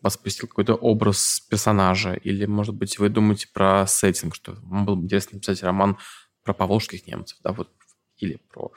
вас 0.01 0.17
посетил 0.17 0.47
какой-то 0.47 0.73
образ 0.73 1.41
персонажа, 1.49 2.13
или, 2.13 2.45
может 2.45 2.75
быть, 2.75 2.97
вы 2.97 3.09
думаете 3.09 3.47
про 3.53 3.85
сеттинг, 3.87 4.35
что 4.35 4.53
вам 4.63 4.85
было 4.85 4.95
бы 4.95 5.05
интересно 5.05 5.35
написать 5.35 5.61
роман 5.63 5.97
про 6.43 6.53
поволжских 6.53 7.05
немцев, 7.05 7.37
да, 7.43 7.51
вот, 7.51 7.69
или 8.17 8.39
про 8.49 8.71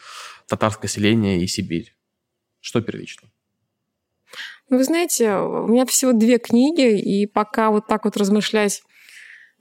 татарское 0.46 0.88
селение 0.88 1.42
и 1.42 1.46
Сибирь. 1.46 1.96
Что 2.60 2.82
первично? 2.82 3.30
Вы 4.68 4.84
знаете, 4.84 5.34
у 5.36 5.66
меня 5.66 5.86
всего 5.86 6.12
две 6.12 6.38
книги, 6.38 7.00
и 7.00 7.26
пока 7.26 7.70
вот 7.70 7.86
так 7.86 8.04
вот 8.04 8.16
размышлять 8.16 8.82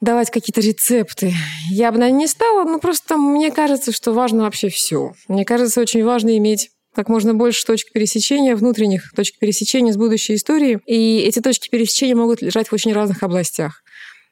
давать 0.03 0.29
какие-то 0.31 0.61
рецепты. 0.61 1.33
Я 1.69 1.91
бы, 1.91 1.97
наверное, 1.97 2.19
не 2.19 2.27
стала, 2.27 2.65
но 2.65 2.79
просто 2.79 3.17
мне 3.17 3.51
кажется, 3.51 3.91
что 3.91 4.11
важно 4.11 4.43
вообще 4.43 4.69
все. 4.69 5.13
Мне 5.27 5.45
кажется, 5.45 5.79
очень 5.79 6.03
важно 6.03 6.37
иметь 6.37 6.69
как 6.93 7.09
можно 7.09 7.33
больше 7.33 7.65
точек 7.65 7.91
пересечения, 7.91 8.55
внутренних 8.55 9.11
точек 9.15 9.39
пересечения 9.39 9.93
с 9.93 9.97
будущей 9.97 10.35
историей. 10.35 10.79
И 10.85 11.19
эти 11.19 11.39
точки 11.39 11.69
пересечения 11.69 12.15
могут 12.15 12.41
лежать 12.41 12.67
в 12.67 12.73
очень 12.73 12.93
разных 12.93 13.23
областях. 13.23 13.81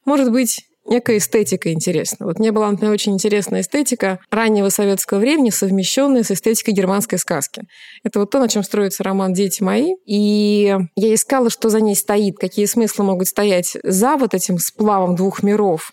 Может 0.05 0.31
быть, 0.31 0.59
некая 0.85 1.17
эстетика 1.17 1.71
интересна. 1.71 2.25
Вот 2.25 2.39
мне 2.39 2.51
была, 2.51 2.69
например, 2.69 2.93
очень 2.93 3.13
интересная 3.13 3.61
эстетика 3.61 4.19
раннего 4.29 4.69
советского 4.69 5.19
времени, 5.19 5.49
совмещенная 5.49 6.23
с 6.23 6.31
эстетикой 6.31 6.73
германской 6.73 7.17
сказки. 7.17 7.63
Это 8.03 8.19
вот 8.19 8.31
то, 8.31 8.39
на 8.39 8.47
чем 8.47 8.63
строится 8.63 9.03
роман 9.03 9.33
«Дети 9.33 9.63
мои». 9.63 9.93
И 10.05 10.75
я 10.95 11.13
искала, 11.13 11.49
что 11.49 11.69
за 11.69 11.81
ней 11.81 11.95
стоит, 11.95 12.37
какие 12.37 12.65
смыслы 12.65 13.05
могут 13.05 13.27
стоять 13.27 13.77
за 13.83 14.17
вот 14.17 14.33
этим 14.33 14.57
сплавом 14.57 15.15
двух 15.15 15.43
миров. 15.43 15.91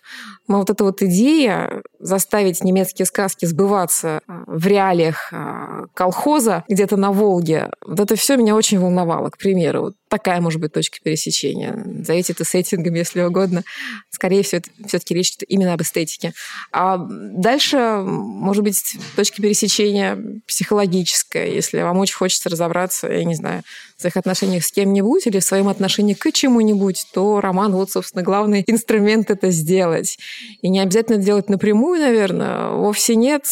Но 0.48 0.58
вот 0.58 0.70
эта 0.70 0.82
вот 0.82 1.02
идея 1.02 1.82
заставить 2.00 2.64
немецкие 2.64 3.06
сказки 3.06 3.44
сбываться 3.44 4.20
а, 4.26 4.44
в 4.46 4.66
реалиях 4.66 5.28
а, 5.32 5.86
колхоза 5.94 6.64
где-то 6.68 6.96
на 6.96 7.12
Волге, 7.12 7.70
вот 7.86 8.00
это 8.00 8.16
все 8.16 8.36
меня 8.36 8.56
очень 8.56 8.78
волновало, 8.78 9.30
к 9.30 9.38
примеру. 9.38 9.82
Вот 9.82 9.94
такая 10.08 10.40
может 10.40 10.60
быть 10.60 10.72
точка 10.72 10.98
пересечения. 11.02 11.78
За 12.04 12.14
эти-то 12.14 12.44
сеттингами, 12.44 12.98
если 12.98 13.20
угодно. 13.20 13.62
Скорее 14.10 14.42
всего, 14.42 14.62
все-таки 14.86 15.14
речь 15.14 15.36
именно 15.46 15.74
об 15.74 15.82
эстетике. 15.82 16.32
А 16.72 16.98
дальше, 16.98 18.02
может 18.04 18.64
быть, 18.64 18.96
точка 19.16 19.42
пересечения 19.42 20.18
психологическая. 20.46 21.46
Если 21.46 21.82
вам 21.82 21.98
очень 21.98 22.16
хочется 22.16 22.48
разобраться, 22.48 23.08
я 23.08 23.24
не 23.24 23.34
знаю, 23.34 23.62
в 23.96 24.00
своих 24.00 24.16
отношениях 24.16 24.64
с 24.64 24.72
кем-нибудь 24.72 25.26
или 25.26 25.40
в 25.40 25.44
своем 25.44 25.68
отношении 25.68 26.14
к 26.14 26.32
чему-нибудь, 26.32 27.06
то 27.12 27.40
роман, 27.40 27.72
вот, 27.72 27.90
собственно, 27.90 28.22
главный 28.22 28.64
инструмент 28.66 29.30
это 29.30 29.50
сделать. 29.50 30.18
И 30.62 30.68
не 30.68 30.80
обязательно 30.80 31.18
делать 31.18 31.48
напрямую, 31.48 32.00
наверное, 32.00 32.70
вовсе 32.70 33.14
нет. 33.16 33.44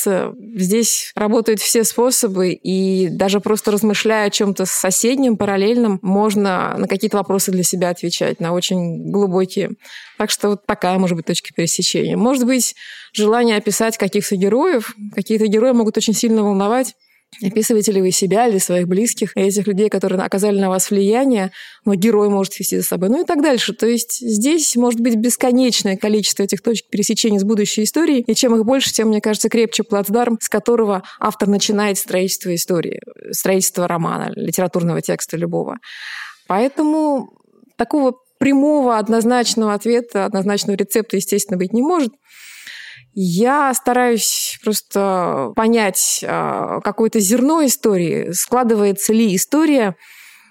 Здесь 0.55 1.13
работают 1.15 1.61
все 1.61 1.85
способы, 1.85 2.53
и 2.53 3.09
даже 3.09 3.41
просто 3.41 3.71
размышляя 3.71 4.27
о 4.27 4.31
чем-то 4.31 4.67
соседнем, 4.67 5.37
параллельном, 5.37 5.99
можно 6.03 6.75
на 6.77 6.89
какие-то 6.89 7.17
вопросы 7.17 7.53
для 7.53 7.63
себя 7.63 7.91
отвечать, 7.91 8.41
на 8.41 8.53
очень 8.53 9.11
глубокие. 9.11 9.71
Так 10.19 10.31
что 10.31 10.51
вот 10.51 10.67
такая 10.67 10.99
может 10.99 11.17
быть 11.17 11.27
точка 11.27 11.51
пересечения. 11.55 12.17
Может 12.17 12.47
быть, 12.47 12.75
желание 13.13 13.57
описать 13.57 13.97
каких-то 13.99 14.37
героев. 14.37 14.95
Какие-то 15.15 15.47
герои 15.47 15.73
могут 15.73 15.97
очень 15.97 16.15
сильно 16.15 16.43
волновать. 16.43 16.95
Описываете 17.43 17.93
ли 17.93 18.01
вы 18.01 18.11
себя 18.11 18.49
или 18.49 18.59
своих 18.59 18.89
близких, 18.89 19.33
этих 19.37 19.67
людей, 19.67 19.89
которые 19.89 20.21
оказали 20.23 20.59
на 20.59 20.69
вас 20.69 20.91
влияние, 20.91 21.53
но 21.85 21.95
герой 21.95 22.29
может 22.29 22.59
вести 22.59 22.79
за 22.79 22.85
собой, 22.85 23.09
ну 23.11 23.23
и 23.23 23.25
так 23.25 23.43
дальше. 23.43 23.73
То 23.75 23.87
есть 23.87 24.21
здесь 24.21 24.75
может 24.77 25.01
быть 25.01 25.17
бесконечное 25.17 25.97
количество 25.97 26.43
этих 26.43 26.63
точек 26.63 26.89
пересечения 26.89 27.39
с 27.39 27.45
будущей 27.45 27.85
историей, 27.85 28.23
и 28.27 28.35
чем 28.35 28.55
их 28.55 28.65
больше, 28.65 28.93
тем, 28.93 29.09
мне 29.09 29.21
кажется, 29.21 29.49
крепче 29.49 29.83
плацдарм, 29.83 30.39
с 30.41 30.49
которого 30.49 31.03
автор 31.21 31.49
начинает 31.49 31.99
строительство 31.99 32.55
истории, 32.55 33.01
строительство 33.33 33.87
романа, 33.87 34.33
литературного 34.35 35.03
текста 35.03 35.37
любого. 35.37 35.77
Поэтому 36.47 37.31
такого 37.77 38.15
прямого, 38.39 38.99
однозначного 38.99 39.75
ответа, 39.75 40.25
однозначного 40.25 40.77
рецепта, 40.77 41.17
естественно, 41.17 41.59
быть 41.59 41.73
не 41.73 41.83
может– 41.83 42.13
я 43.19 43.73
стараюсь 43.73 44.59
просто 44.63 45.53
понять 45.57 46.23
а, 46.23 46.81
какое-то 46.83 47.19
зерно 47.19 47.65
истории, 47.65 48.31
складывается 48.33 49.15
ли 49.15 49.35
история, 49.35 49.97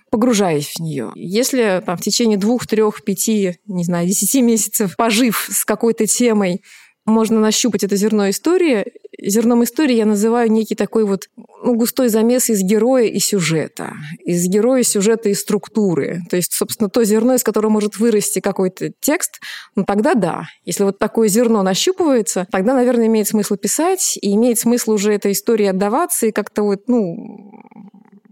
погружаясь 0.10 0.74
в 0.74 0.80
нее. 0.80 1.12
Если 1.14 1.84
там, 1.86 1.96
в 1.96 2.02
течение 2.02 2.40
двух, 2.40 2.66
трех, 2.66 3.04
пяти, 3.04 3.60
не 3.68 3.84
знаю, 3.84 4.08
десяти 4.08 4.42
месяцев 4.42 4.96
пожив 4.96 5.48
с 5.52 5.64
какой-то 5.64 6.08
темой, 6.08 6.64
можно 7.06 7.40
нащупать 7.40 7.84
это 7.84 7.96
зерно 7.96 8.30
истории. 8.30 8.86
Зерном 9.22 9.64
истории 9.64 9.96
я 9.96 10.06
называю 10.06 10.52
некий 10.52 10.76
такой 10.76 11.06
вот 11.06 11.30
ну, 11.64 11.76
густой 11.76 12.10
замес 12.10 12.50
из 12.50 12.62
героя 12.62 13.06
и 13.06 13.20
сюжета. 13.20 13.94
Из 14.24 14.48
героя, 14.48 14.82
сюжета 14.84 15.30
и 15.30 15.36
структуры. 15.36 16.22
То 16.30 16.36
есть, 16.36 16.54
собственно, 16.54 16.90
то 16.90 17.04
зерно, 17.04 17.36
из 17.36 17.44
которого 17.44 17.72
может 17.72 17.98
вырасти 17.98 18.40
какой-то 18.40 18.92
текст, 19.00 19.40
ну 19.76 19.84
тогда 19.84 20.16
да. 20.16 20.44
Если 20.66 20.84
вот 20.84 20.98
такое 20.98 21.28
зерно 21.28 21.62
нащупывается, 21.62 22.48
тогда, 22.52 22.74
наверное, 22.74 23.06
имеет 23.06 23.28
смысл 23.28 23.56
писать, 23.56 24.18
и 24.22 24.34
имеет 24.34 24.58
смысл 24.60 24.94
уже 24.94 25.14
этой 25.14 25.34
истории 25.34 25.68
отдаваться 25.68 26.26
и 26.26 26.32
как-то 26.32 26.64
вот, 26.64 26.88
ну, 26.88 27.52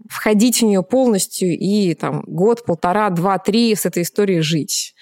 входить 0.08 0.58
в 0.58 0.64
нее 0.64 0.82
полностью 0.82 1.56
и 1.56 1.94
там 1.94 2.22
год, 2.26 2.64
полтора, 2.64 3.10
два, 3.10 3.38
три 3.38 3.74
с 3.74 3.86
этой 3.86 4.02
историей 4.02 4.40
жить. 4.40 4.93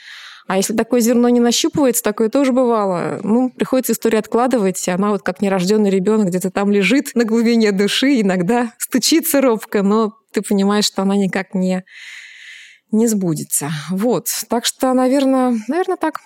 А 0.46 0.56
если 0.56 0.74
такое 0.74 1.00
зерно 1.00 1.28
не 1.28 1.40
нащупывается, 1.40 2.02
такое 2.02 2.28
тоже 2.28 2.52
бывало, 2.52 3.20
ну, 3.22 3.50
приходится 3.50 3.92
историю 3.92 4.18
откладывать, 4.18 4.86
и 4.86 4.90
она 4.90 5.10
вот 5.10 5.22
как 5.22 5.40
нерожденный 5.40 5.90
ребенок 5.90 6.28
где-то 6.28 6.50
там 6.50 6.70
лежит 6.70 7.14
на 7.14 7.24
глубине 7.24 7.72
души, 7.72 8.20
иногда 8.20 8.72
стучится 8.78 9.40
робко, 9.40 9.82
но 9.82 10.12
ты 10.32 10.42
понимаешь, 10.42 10.86
что 10.86 11.02
она 11.02 11.16
никак 11.16 11.54
не, 11.54 11.84
не 12.90 13.06
сбудется. 13.06 13.70
Вот. 13.90 14.26
Так 14.48 14.64
что, 14.64 14.92
наверное, 14.92 15.56
наверное, 15.68 15.96
так. 15.96 16.20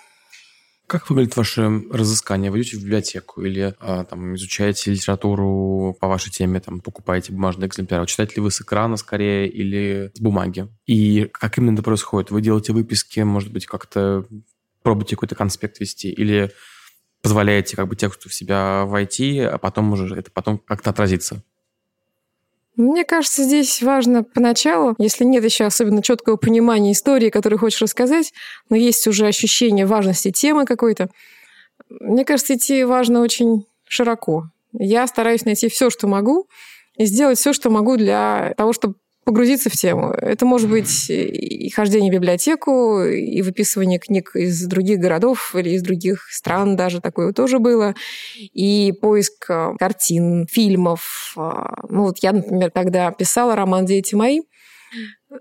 Как 0.87 1.09
выглядит 1.09 1.35
ваше 1.35 1.83
разыскание? 1.91 2.49
Вы 2.49 2.61
идете 2.61 2.77
в 2.77 2.81
библиотеку 2.81 3.41
или 3.41 3.75
а, 3.79 4.05
там, 4.05 4.35
изучаете 4.35 4.89
литературу 4.91 5.97
по 5.99 6.07
вашей 6.07 6.31
теме, 6.31 6.61
там, 6.61 6.79
покупаете 6.79 7.33
бумажные 7.33 7.67
экземпляры? 7.67 8.05
Читаете 8.05 8.35
ли 8.35 8.41
вы 8.41 8.51
с 8.51 8.61
экрана 8.61 8.95
скорее 8.95 9.49
или 9.49 10.11
с 10.15 10.21
бумаги? 10.21 10.69
И 10.85 11.29
как 11.33 11.57
именно 11.57 11.73
это 11.73 11.83
происходит? 11.83 12.31
Вы 12.31 12.41
делаете 12.41 12.71
выписки, 12.71 13.19
может 13.19 13.51
быть, 13.51 13.65
как-то 13.65 14.25
пробуете 14.81 15.17
какой-то 15.17 15.35
конспект 15.35 15.81
вести 15.81 16.09
или 16.09 16.53
позволяете 17.21 17.75
как 17.75 17.89
бы 17.89 17.97
тексту 17.97 18.29
в 18.29 18.33
себя 18.33 18.85
войти, 18.85 19.39
а 19.39 19.57
потом 19.57 19.91
уже 19.91 20.15
это 20.15 20.31
потом 20.31 20.57
как-то 20.57 20.91
отразится? 20.91 21.43
Мне 22.77 23.05
кажется, 23.05 23.41
здесь 23.41 23.81
важно 23.81 24.23
поначалу, 24.23 24.93
если 24.99 25.23
нет 25.23 25.43
еще 25.43 25.65
особенно 25.65 26.03
четкого 26.03 26.37
понимания 26.37 26.91
истории, 26.91 27.31
которую 27.31 27.59
хочешь 27.59 27.81
рассказать, 27.81 28.33
но 28.69 28.75
есть 28.75 29.07
уже 29.07 29.25
ощущение 29.25 29.87
важности 29.87 30.31
темы 30.31 30.65
какой-то, 30.65 31.09
мне 31.89 32.23
кажется, 32.23 32.55
идти 32.55 32.83
важно 32.83 33.21
очень 33.21 33.65
широко. 33.87 34.49
Я 34.73 35.07
стараюсь 35.07 35.43
найти 35.43 35.69
все, 35.69 35.89
что 35.89 36.07
могу, 36.07 36.47
и 36.97 37.05
сделать 37.05 37.39
все, 37.39 37.51
что 37.51 37.71
могу 37.71 37.97
для 37.97 38.53
того, 38.57 38.73
чтобы 38.73 38.95
погрузиться 39.27 39.69
в 39.69 39.73
тему. 39.73 40.11
Это 40.11 40.45
может 40.45 40.69
быть 40.69 41.09
и 41.09 41.69
хождение 41.71 42.09
в 42.09 42.15
библиотеку, 42.15 43.03
и 43.03 43.41
выписывание 43.41 43.99
книг 43.99 44.31
из 44.33 44.65
других 44.67 44.99
городов 44.99 45.53
или 45.53 45.71
из 45.71 45.81
других 45.81 46.29
стран 46.31 46.77
даже 46.77 47.01
такое 47.01 47.33
тоже 47.33 47.59
было, 47.59 47.93
и 48.37 48.93
поиск 49.01 49.49
э, 49.49 49.73
картин, 49.77 50.47
фильмов. 50.49 51.33
А, 51.35 51.81
ну 51.89 52.03
вот 52.03 52.19
я, 52.21 52.31
например, 52.31 52.71
когда 52.71 53.11
писала 53.11 53.57
роман 53.57 53.85
«Дети 53.85 54.15
мои», 54.15 54.39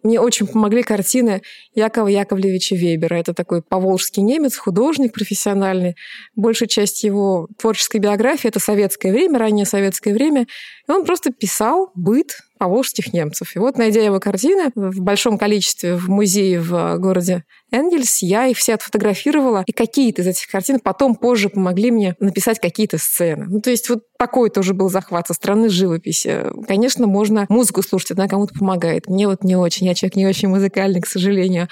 мне 0.03 0.21
очень 0.21 0.49
помогли 0.49 0.83
картины 0.83 1.43
Якова 1.73 2.09
Яковлевича 2.09 2.75
Вебера. 2.75 3.15
Это 3.15 3.35
такой 3.35 3.63
поволжский 3.63 4.21
немец, 4.21 4.57
художник 4.57 5.13
профессиональный. 5.13 5.95
Большая 6.35 6.69
часть 6.69 7.05
его 7.05 7.47
творческой 7.57 7.99
биографии— 7.99 8.49
это 8.51 8.59
советское 8.59 9.13
время, 9.13 9.39
раннее 9.39 9.65
советское 9.65 10.13
время. 10.13 10.49
И 10.89 10.91
он 10.91 11.05
просто 11.05 11.31
писал 11.31 11.93
быт 11.95 12.33
поволжских 12.59 13.13
немцев. 13.13 13.55
И 13.55 13.59
вот, 13.59 13.79
найдя 13.79 14.03
его 14.03 14.21
картины 14.21 14.71
в 14.75 15.01
большом 15.01 15.39
количестве 15.39 15.97
в 15.97 16.09
музее 16.09 16.61
в 16.61 16.99
городе 16.99 17.45
Энгельс, 17.73 18.23
я 18.23 18.47
их 18.47 18.57
все 18.59 18.75
отфотографировала, 18.75 19.65
и 19.67 19.73
какие-то 19.73 20.23
из 20.23 20.27
этих 20.29 20.47
картин 20.49 20.79
потом 20.81 21.15
позже 21.15 21.49
помогли 21.49 21.91
мне 21.91 22.15
написать 22.21 22.61
какие-то 22.61 22.99
сцены. 22.99 23.47
Ну, 23.49 23.61
то 23.61 23.71
есть 23.71 23.89
вот 23.89 24.01
такой 24.19 24.51
тоже 24.51 24.73
был 24.73 24.89
захват 24.89 25.27
со 25.27 25.35
стороны 25.35 25.69
живописи. 25.69 26.45
Конечно, 26.67 27.07
можно 27.07 27.47
музыку 27.49 27.83
слушать, 27.83 28.13
она 28.13 28.29
кому-то 28.29 28.55
помогает. 28.59 29.09
Мне 29.09 29.27
вот 29.27 29.43
не 29.43 29.57
очень, 29.57 29.87
я 29.87 29.95
человек 29.95 30.17
не 30.17 30.27
очень 30.27 30.49
музыкальный, 30.49 31.01
к 31.01 31.07
сожалению. 31.07 31.69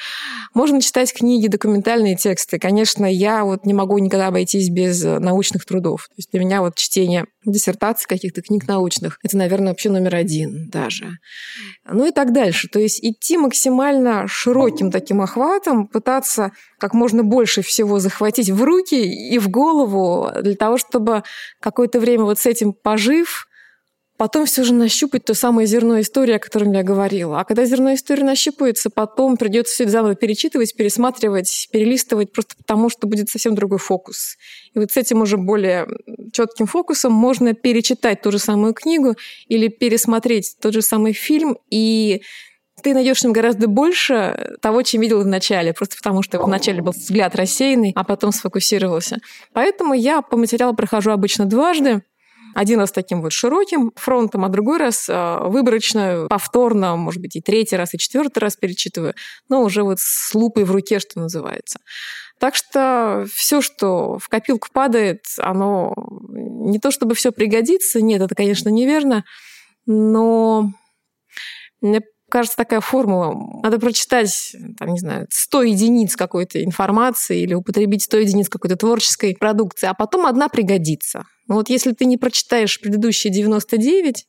Можно 0.53 0.81
читать 0.81 1.13
книги, 1.13 1.47
документальные 1.47 2.17
тексты. 2.17 2.59
Конечно, 2.59 3.07
я 3.07 3.45
вот 3.45 3.65
не 3.65 3.75
могу 3.75 3.99
никогда 3.99 4.29
обойтись 4.29 4.71
без 4.71 5.03
научных 5.03 5.65
трудов. 5.65 6.09
То 6.09 6.15
есть 6.17 6.31
для 6.33 6.41
меня 6.41 6.61
вот 6.61 6.75
чтение 6.77 7.27
диссертаций 7.47 8.07
каких-то 8.09 8.43
книг 8.43 8.67
научных, 8.69 9.19
это, 9.23 9.37
наверное, 9.37 9.69
вообще 9.69 9.91
номер 9.91 10.15
один 10.15 10.69
даже. 10.71 11.19
Ну 11.91 12.07
и 12.07 12.13
так 12.13 12.33
дальше. 12.33 12.69
То 12.69 12.79
есть 12.79 13.05
идти 13.05 13.37
максимально 13.37 14.27
широким 14.29 14.91
таким 14.91 15.21
охватом, 15.21 15.87
пытаться 15.87 16.53
как 16.79 16.95
можно 16.95 17.23
больше 17.23 17.63
всего 17.63 17.99
захватить 17.99 18.51
в 18.51 18.63
руки 18.63 18.95
и 18.95 19.39
в 19.39 19.49
голову 19.49 20.31
для 20.43 20.55
того, 20.55 20.79
чтобы 20.79 21.23
какое-то 21.61 22.01
время 22.01 22.25
вот 22.25 22.39
с 22.39 22.47
этим 22.47 22.73
пожив, 22.73 23.47
потом 24.17 24.47
все 24.47 24.65
же 24.65 24.73
нащупать 24.75 25.25
то 25.25 25.35
самое 25.35 25.67
зерно 25.67 26.01
истории, 26.01 26.35
о 26.35 26.39
котором 26.39 26.73
я 26.73 26.83
говорила. 26.83 27.41
А 27.41 27.45
когда 27.45 27.65
зерно 27.65 27.95
истории 27.95 28.23
нащупается, 28.23 28.91
потом 28.91 29.37
придется 29.37 29.75
все 29.75 29.89
заново 29.89 30.15
перечитывать, 30.15 30.77
пересматривать, 30.77 31.69
перелистывать, 31.73 32.33
просто 32.33 32.57
потому 32.57 32.91
что 32.91 33.07
будет 33.07 33.29
совсем 33.29 33.55
другой 33.55 33.79
фокус. 33.79 34.37
И 34.75 34.79
вот 34.79 34.93
с 34.93 34.97
этим 34.97 35.23
уже 35.23 35.37
более 35.37 35.87
четким 36.33 36.67
фокусом 36.67 37.13
можно 37.13 37.55
перечитать 37.55 38.23
ту 38.23 38.31
же 38.31 38.39
самую 38.39 38.75
книгу 38.75 39.15
или 39.49 39.69
пересмотреть 39.69 40.57
тот 40.61 40.75
же 40.75 40.83
самый 40.83 41.13
фильм 41.13 41.57
и 41.71 42.23
ты 42.83 42.93
найдешь 42.93 43.21
в 43.21 43.25
нем 43.25 43.33
гораздо 43.33 43.69
больше 43.69 44.57
того, 44.61 44.83
чем 44.83 45.01
видел 45.01 45.23
в 45.23 45.27
начале, 45.27 45.73
просто 45.73 45.97
потому 45.97 46.23
что 46.23 46.43
в 46.43 46.49
начале 46.49 46.83
был 46.83 46.93
взгляд 46.93 47.35
рассеянный, 47.35 47.93
а 47.95 48.05
потом 48.05 48.33
сфокусировался. 48.33 49.19
Поэтому 49.53 49.95
я 49.95 50.23
по 50.23 50.37
материалу 50.37 50.75
прохожу 50.75 51.11
обычно 51.11 51.47
дважды. 51.47 52.03
Один 52.55 52.81
раз 52.81 52.93
таким 52.93 53.21
вот 53.21 53.33
широким 53.33 53.93
фронтом, 53.97 54.45
а 54.45 54.49
другой 54.49 54.79
раз 54.79 55.09
э, 55.09 55.39
выборочно, 55.43 56.27
повторно, 56.29 56.97
может 56.97 57.21
быть, 57.21 57.37
и 57.37 57.41
третий 57.41 57.77
раз, 57.77 57.95
и 57.95 57.99
четвертый 57.99 58.39
раз 58.39 58.57
перечитываю, 58.57 59.15
но 59.49 59.63
уже 59.63 59.83
вот 59.83 59.99
с 60.01 60.35
лупой 60.35 60.65
в 60.65 60.71
руке, 60.71 60.99
что 61.01 61.21
называется. 61.21 61.81
Так 62.39 62.55
что 62.55 63.27
все, 63.33 63.61
что 63.61 64.19
в 64.19 64.29
копилку 64.29 64.69
падает, 64.73 65.25
оно 65.39 65.95
не 66.29 66.79
то 66.79 66.91
чтобы 66.91 67.15
все 67.15 67.33
пригодится, 67.33 68.01
нет, 68.01 68.23
это, 68.23 68.35
конечно, 68.35 68.69
неверно, 68.69 69.25
но 69.87 70.71
мне 71.81 72.01
кажется, 72.35 72.57
такая 72.57 72.81
формула. 72.81 73.33
Надо 73.63 73.79
прочитать, 73.79 74.57
там, 74.77 74.89
не 74.89 74.99
знаю, 74.99 75.29
100 75.31 75.63
единиц 75.63 76.17
какой-то 76.17 76.65
информации 76.65 77.41
или 77.41 77.55
употребить 77.55 78.03
100 78.03 78.19
единиц 78.19 78.49
какой-то 78.49 78.75
творческой 78.75 79.37
продукции, 79.39 79.87
а 79.87 79.95
потом 79.95 80.27
одна 80.27 80.49
пригодится. 80.49 81.23
Но 81.47 81.55
вот 81.55 81.69
если 81.69 81.93
ты 81.93 82.07
не 82.07 82.17
прочитаешь 82.17 82.81
предыдущие 82.81 83.33
99, 83.33 84.27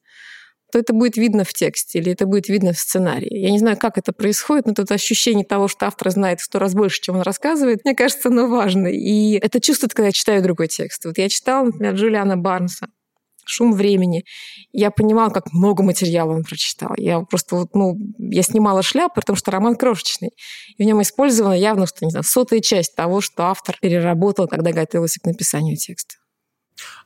то 0.71 0.77
это 0.77 0.93
будет 0.93 1.17
видно 1.17 1.45
в 1.45 1.53
тексте 1.53 1.97
или 1.97 2.11
это 2.11 2.27
будет 2.27 2.47
видно 2.47 2.73
в 2.73 2.77
сценарии. 2.77 3.39
Я 3.39 3.49
не 3.49 3.57
знаю, 3.57 3.75
как 3.75 3.97
это 3.97 4.13
происходит, 4.13 4.67
но 4.67 4.73
это 4.73 4.93
ощущение 4.93 5.43
того, 5.43 5.67
что 5.67 5.87
автор 5.87 6.11
знает 6.11 6.41
в 6.41 6.43
сто 6.43 6.59
раз 6.59 6.75
больше, 6.75 7.01
чем 7.01 7.15
он 7.15 7.21
рассказывает, 7.23 7.79
мне 7.85 7.95
кажется, 7.95 8.29
оно 8.29 8.47
важно. 8.47 8.85
И 8.85 9.39
это 9.39 9.59
чувствует, 9.59 9.95
когда 9.95 10.07
я 10.07 10.11
читаю 10.11 10.43
другой 10.43 10.67
текст. 10.67 11.05
Вот 11.05 11.17
я 11.17 11.27
читала, 11.27 11.65
например, 11.65 11.95
Джулиана 11.95 12.37
Барнса 12.37 12.87
шум 13.45 13.73
времени. 13.73 14.23
Я 14.71 14.91
понимала, 14.91 15.29
как 15.29 15.53
много 15.53 15.83
материала 15.83 16.31
он 16.31 16.43
прочитал. 16.43 16.91
Я 16.97 17.21
просто 17.21 17.65
ну, 17.73 17.97
я 18.17 18.43
снимала 18.43 18.81
шляпу, 18.83 19.15
потому 19.15 19.37
что 19.37 19.51
роман 19.51 19.75
крошечный. 19.75 20.31
И 20.77 20.83
в 20.83 20.85
нем 20.85 21.01
использована 21.01 21.53
явно, 21.53 21.87
что, 21.87 22.05
не 22.05 22.11
знаю, 22.11 22.23
сотая 22.23 22.59
часть 22.59 22.95
того, 22.95 23.21
что 23.21 23.45
автор 23.45 23.77
переработал, 23.81 24.47
когда 24.47 24.71
готовился 24.71 25.19
к 25.19 25.25
написанию 25.25 25.77
текста. 25.77 26.15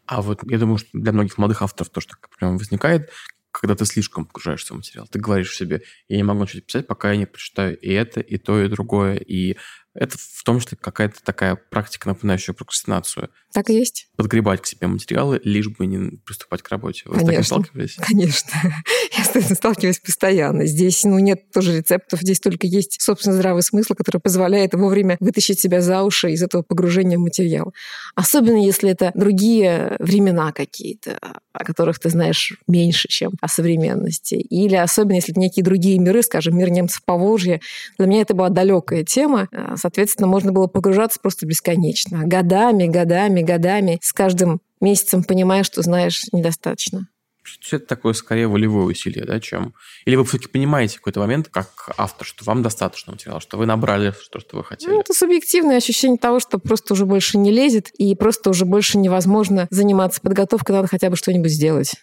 А 0.05 0.21
вот 0.21 0.39
я 0.49 0.57
думаю, 0.57 0.79
что 0.79 0.89
для 0.93 1.11
многих 1.11 1.37
молодых 1.37 1.61
авторов 1.61 1.91
тоже 1.91 2.07
так 2.07 2.29
прям 2.37 2.57
возникает, 2.57 3.11
когда 3.51 3.75
ты 3.75 3.85
слишком 3.85 4.25
погружаешься 4.25 4.73
в 4.73 4.77
материал. 4.77 5.07
Ты 5.07 5.19
говоришь 5.19 5.55
себе, 5.55 5.81
я 6.07 6.17
не 6.17 6.23
могу 6.23 6.41
начать 6.41 6.65
писать, 6.65 6.87
пока 6.87 7.11
я 7.11 7.17
не 7.17 7.25
прочитаю 7.25 7.77
и 7.77 7.91
это, 7.91 8.19
и 8.19 8.37
то, 8.37 8.61
и 8.61 8.67
другое. 8.67 9.15
И 9.15 9.57
это 9.99 10.17
в 10.17 10.43
том 10.45 10.61
числе 10.61 10.77
какая-то 10.79 11.21
такая 11.21 11.57
практика, 11.57 12.07
напоминающая 12.07 12.53
прокрастинацию. 12.53 13.29
Так 13.51 13.69
и 13.69 13.73
есть. 13.73 14.07
Подгребать 14.15 14.61
к 14.61 14.65
себе 14.65 14.87
материалы, 14.87 15.41
лишь 15.43 15.67
бы 15.67 15.85
не 15.87 16.17
приступать 16.19 16.61
к 16.61 16.69
работе. 16.69 17.03
Вы 17.05 17.19
Конечно. 17.19 17.27
с 17.27 17.35
таким 17.35 17.43
сталкивались? 17.43 17.95
Конечно. 17.95 18.51
Я 19.17 19.23
с 19.25 19.35
этим 19.35 19.55
сталкиваюсь 19.55 19.99
постоянно. 19.99 20.65
Здесь 20.65 21.03
ну, 21.03 21.19
нет 21.19 21.51
тоже 21.51 21.77
рецептов, 21.77 22.21
здесь 22.21 22.39
только 22.39 22.65
есть, 22.65 23.01
собственно, 23.01 23.35
здравый 23.35 23.61
смысл, 23.61 23.93
который 23.93 24.21
позволяет 24.21 24.73
вовремя 24.73 25.17
вытащить 25.19 25.59
себя 25.59 25.81
за 25.81 26.03
уши 26.03 26.31
из 26.31 26.41
этого 26.41 26.61
погружения 26.61 27.17
в 27.17 27.21
материал. 27.21 27.73
Особенно 28.15 28.63
если 28.63 28.89
это 28.89 29.11
другие 29.15 29.97
времена 29.99 30.53
какие-то, 30.53 31.19
о 31.51 31.65
которых 31.65 31.99
ты 31.99 32.09
знаешь 32.09 32.53
меньше, 32.67 33.09
чем 33.09 33.33
о 33.41 33.49
современности. 33.49 34.35
Или 34.35 34.75
особенно 34.75 35.15
если 35.15 35.33
это 35.33 35.41
некие 35.41 35.65
другие 35.65 35.99
миры, 35.99 36.23
скажем, 36.23 36.57
мир 36.57 36.69
немцев 36.69 37.03
по 37.03 37.17
Волжье. 37.17 37.59
Для 37.97 38.07
меня 38.07 38.21
это 38.21 38.33
была 38.33 38.47
далекая 38.47 39.03
тема. 39.03 39.49
Соответственно, 39.89 40.27
можно 40.27 40.51
было 40.51 40.67
погружаться 40.67 41.19
просто 41.19 41.47
бесконечно. 41.47 42.23
Годами, 42.25 42.85
годами, 42.85 43.41
годами. 43.41 43.97
С 44.03 44.13
каждым 44.13 44.61
месяцем 44.79 45.23
понимая, 45.23 45.63
что 45.63 45.81
знаешь 45.81 46.25
недостаточно. 46.31 47.07
Это 47.71 47.79
такое 47.79 48.13
скорее 48.13 48.47
волевое 48.47 48.85
усилие, 48.85 49.25
да, 49.25 49.39
чем... 49.39 49.73
Или 50.05 50.15
вы 50.15 50.25
все-таки 50.25 50.49
понимаете 50.49 50.97
в 50.97 50.99
какой-то 50.99 51.19
момент, 51.21 51.47
как 51.49 51.89
автор, 51.97 52.27
что 52.27 52.45
вам 52.45 52.61
достаточно 52.61 53.13
материала, 53.13 53.41
что 53.41 53.57
вы 53.57 53.65
набрали 53.65 54.13
то, 54.31 54.39
что 54.39 54.57
вы 54.57 54.63
хотели? 54.63 54.91
Ну, 54.91 54.99
это 54.99 55.13
субъективное 55.13 55.77
ощущение 55.77 56.19
того, 56.19 56.39
что 56.39 56.59
просто 56.59 56.93
уже 56.93 57.07
больше 57.07 57.39
не 57.39 57.49
лезет, 57.49 57.89
и 57.97 58.13
просто 58.13 58.51
уже 58.51 58.65
больше 58.65 58.99
невозможно 58.99 59.67
заниматься 59.71 60.21
подготовкой, 60.21 60.75
надо 60.75 60.87
хотя 60.87 61.09
бы 61.09 61.15
что-нибудь 61.15 61.51
сделать. 61.51 61.95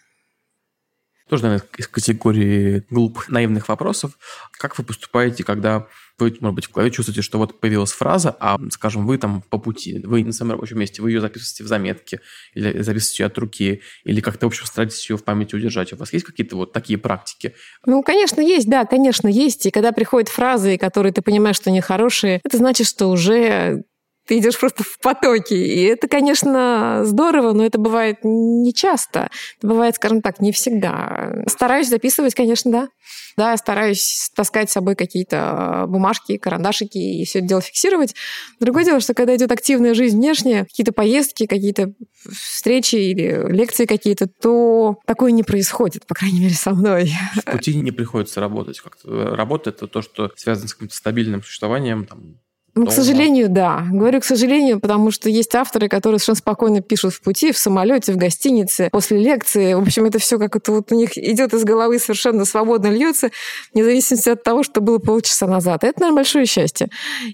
Тоже, 1.29 1.43
наверное, 1.43 1.67
из 1.77 1.89
категории 1.89 2.85
глупых, 2.89 3.29
наивных 3.29 3.69
вопросов. 3.69 4.13
Как 4.53 4.79
вы 4.79 4.85
поступаете, 4.85 5.43
когда 5.43 5.87
вы, 6.19 6.35
может 6.41 6.55
быть, 6.55 6.67
в 6.67 6.73
голове 6.73 6.91
чувствуете, 6.91 7.21
что 7.21 7.39
вот 7.39 7.61
появилась 7.61 7.91
фраза, 7.91 8.35
а, 8.39 8.59
скажем, 8.71 9.07
вы 9.07 9.19
там 9.19 9.43
по 9.43 9.59
пути, 9.59 10.01
вы 10.05 10.25
на 10.25 10.33
самом 10.33 10.53
рабочем 10.53 10.79
месте, 10.79 11.03
вы 11.03 11.11
ее 11.11 11.21
записываете 11.21 11.65
в 11.65 11.67
заметке, 11.67 12.21
или 12.55 12.81
записываете 12.81 13.23
ее 13.23 13.27
от 13.27 13.39
руки, 13.39 13.83
или 14.05 14.21
как-то, 14.21 14.47
в 14.47 14.49
общем, 14.49 14.67
стараетесь 14.67 15.11
ее 15.11 15.17
в 15.17 15.25
памяти 15.25 15.57
удержать. 15.57 15.93
У 15.93 15.97
вас 15.97 16.13
есть 16.13 16.25
какие-то 16.25 16.57
вот 16.57 16.73
такие 16.73 16.99
практики? 16.99 17.55
Ну, 17.85 18.03
конечно, 18.03 18.41
есть, 18.41 18.69
да, 18.69 18.85
конечно, 18.85 19.27
есть. 19.27 19.67
И 19.67 19.71
когда 19.71 19.93
приходят 19.93 20.29
фразы, 20.29 20.79
которые 20.79 21.13
ты 21.13 21.23
понимаешь, 21.23 21.57
что 21.57 21.71
они 21.71 21.81
хорошие, 21.81 22.41
это 22.45 22.57
значит, 22.57 22.87
что 22.87 23.09
уже 23.09 23.85
ты 24.27 24.39
идешь 24.39 24.59
просто 24.59 24.85
в 24.85 24.99
потоке. 25.01 25.57
И 25.57 25.83
это, 25.85 26.09
конечно, 26.09 27.03
здорово, 27.05 27.53
но 27.53 27.65
это 27.65 27.79
бывает 27.79 28.19
не 28.23 28.75
часто. 28.75 29.31
Это 29.59 29.69
бывает, 29.69 29.95
скажем 29.97 30.23
так, 30.23 30.41
не 30.41 30.53
всегда. 30.53 31.45
Стараюсь 31.47 31.89
записывать, 31.89 32.35
конечно, 32.35 32.71
да. 32.71 32.89
Да, 33.37 33.57
стараюсь 33.57 34.31
таскать 34.35 34.71
с 34.71 34.73
собой 34.73 34.97
какие-то 34.97 35.85
бумажки, 35.89 36.39
карандашики 36.39 36.97
и 36.97 37.25
все 37.25 37.41
это 37.41 37.49
дело 37.49 37.61
фиксировать. 37.61 38.15
Другое 38.61 38.85
дело, 38.85 39.01
что 39.01 39.15
когда 39.15 39.37
идет 39.37 39.53
активная 39.53 39.95
жизнь 39.95 40.17
внешняя, 40.17 40.65
какие-то 40.65 40.93
поездки, 40.93 41.47
какие-то 41.47 41.93
встречи 42.29 42.97
или 42.97 43.47
лекции 43.53 43.85
какие-то, 43.85 44.27
то 44.27 44.97
такое 45.07 45.33
не 45.33 45.43
происходит, 45.43 46.07
по 46.07 46.15
крайней 46.15 46.41
мере, 46.41 46.55
со 46.55 46.71
мной. 46.71 47.13
В 47.35 47.53
пути 47.53 47.75
не 47.77 47.93
приходится 47.93 48.41
работать 48.41 48.81
как-то. 48.81 49.37
Работа— 49.37 49.71
это 49.77 49.87
то, 49.87 50.03
что 50.03 50.33
связано 50.35 50.69
с 50.69 50.75
каким-то 50.75 50.97
стабильным 50.97 51.43
существованием, 51.43 52.07
там, 52.07 52.39
ну, 52.77 52.87
к 52.87 52.93
сожалению, 52.93 53.49
да. 53.49 53.85
Говорю 53.91 54.21
к 54.21 54.25
сожалению, 54.25 54.81
потому 54.81 55.11
что 55.11 55.31
есть 55.31 55.55
авторы, 55.55 55.89
которые 55.89 56.19
совершенно 56.19 56.37
спокойно 56.37 56.83
пишут 56.83 57.15
в 57.15 57.23
пути, 57.23 57.51
в 57.53 57.59
самолете, 57.59 58.13
в 58.13 58.19
гостинице, 58.19 58.91
после 58.93 59.19
лекции. 59.19 59.73
В 59.73 59.81
общем, 59.81 60.05
это 60.05 60.19
все 60.19 60.39
как 60.39 60.57
это 60.57 60.73
вот 60.73 60.93
у 60.93 60.95
них 60.95 61.17
идет 61.17 61.55
из 61.55 61.65
головы 61.65 61.99
совершенно 61.99 62.45
свободно 62.45 62.89
льется, 62.89 63.31
вне 63.73 63.83
зависимости 63.83 64.29
от 64.29 64.43
того, 64.43 64.63
что 64.63 64.83
было 64.83 64.99
полчаса 64.99 65.47
назад. 65.47 65.85
Это, 65.85 66.01
наверное, 66.01 66.17
большое 66.17 66.45
счастье. 66.45 66.89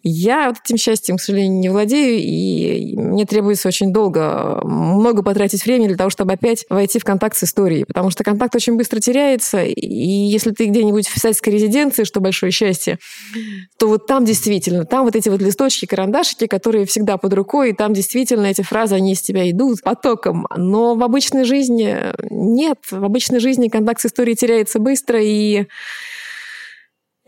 Я 0.05 0.51
вот 0.51 0.59
этим 0.65 0.77
счастьем, 0.77 1.17
к 1.17 1.21
сожалению, 1.21 1.59
не 1.59 1.69
владею, 1.71 2.21
и 2.21 2.97
мне 2.97 3.27
требуется 3.27 3.67
очень 3.67 3.93
долго, 3.93 4.61
много 4.63 5.25
потратить 5.25 5.65
времени 5.65 5.89
для 5.89 5.97
того, 5.97 6.11
чтобы 6.11 6.35
опять 6.35 6.65
войти 6.71 7.01
в 7.01 7.05
контакт 7.05 7.37
с 7.37 7.43
историей, 7.43 7.85
потому 7.85 8.11
что 8.11 8.23
контакт 8.23 8.55
очень 8.55 8.77
быстро 8.77 9.01
теряется, 9.01 9.65
и 9.65 9.97
если 9.97 10.53
ты 10.53 10.67
где-нибудь 10.67 11.09
в 11.09 11.15
писательской 11.15 11.53
резиденции, 11.53 12.05
что 12.05 12.21
большое 12.21 12.53
счастье, 12.53 13.01
то 13.77 13.89
вот 13.89 14.07
там 14.07 14.25
действительно, 14.25 14.85
там 14.85 15.05
вот 15.05 15.17
эти 15.17 15.32
вот 15.33 15.43
листочки, 15.43 15.87
карандашики, 15.87 16.47
которые 16.47 16.87
всегда 16.87 17.17
под 17.17 17.33
рукой, 17.35 17.71
и 17.71 17.75
там 17.75 17.93
действительно 17.93 18.47
эти 18.47 18.63
фразы, 18.63 18.95
они 18.95 19.13
из 19.13 19.23
тебя 19.23 19.51
идут 19.51 19.83
потоком. 19.83 20.47
Но 20.57 20.95
в 20.95 21.03
обычной 21.03 21.45
жизни 21.45 21.97
нет. 22.31 22.79
В 22.91 23.05
обычной 23.05 23.41
жизни 23.41 23.69
контакт 23.69 24.01
с 24.01 24.07
историей 24.07 24.37
теряется 24.37 24.79
быстро, 24.79 25.23
и 25.23 25.67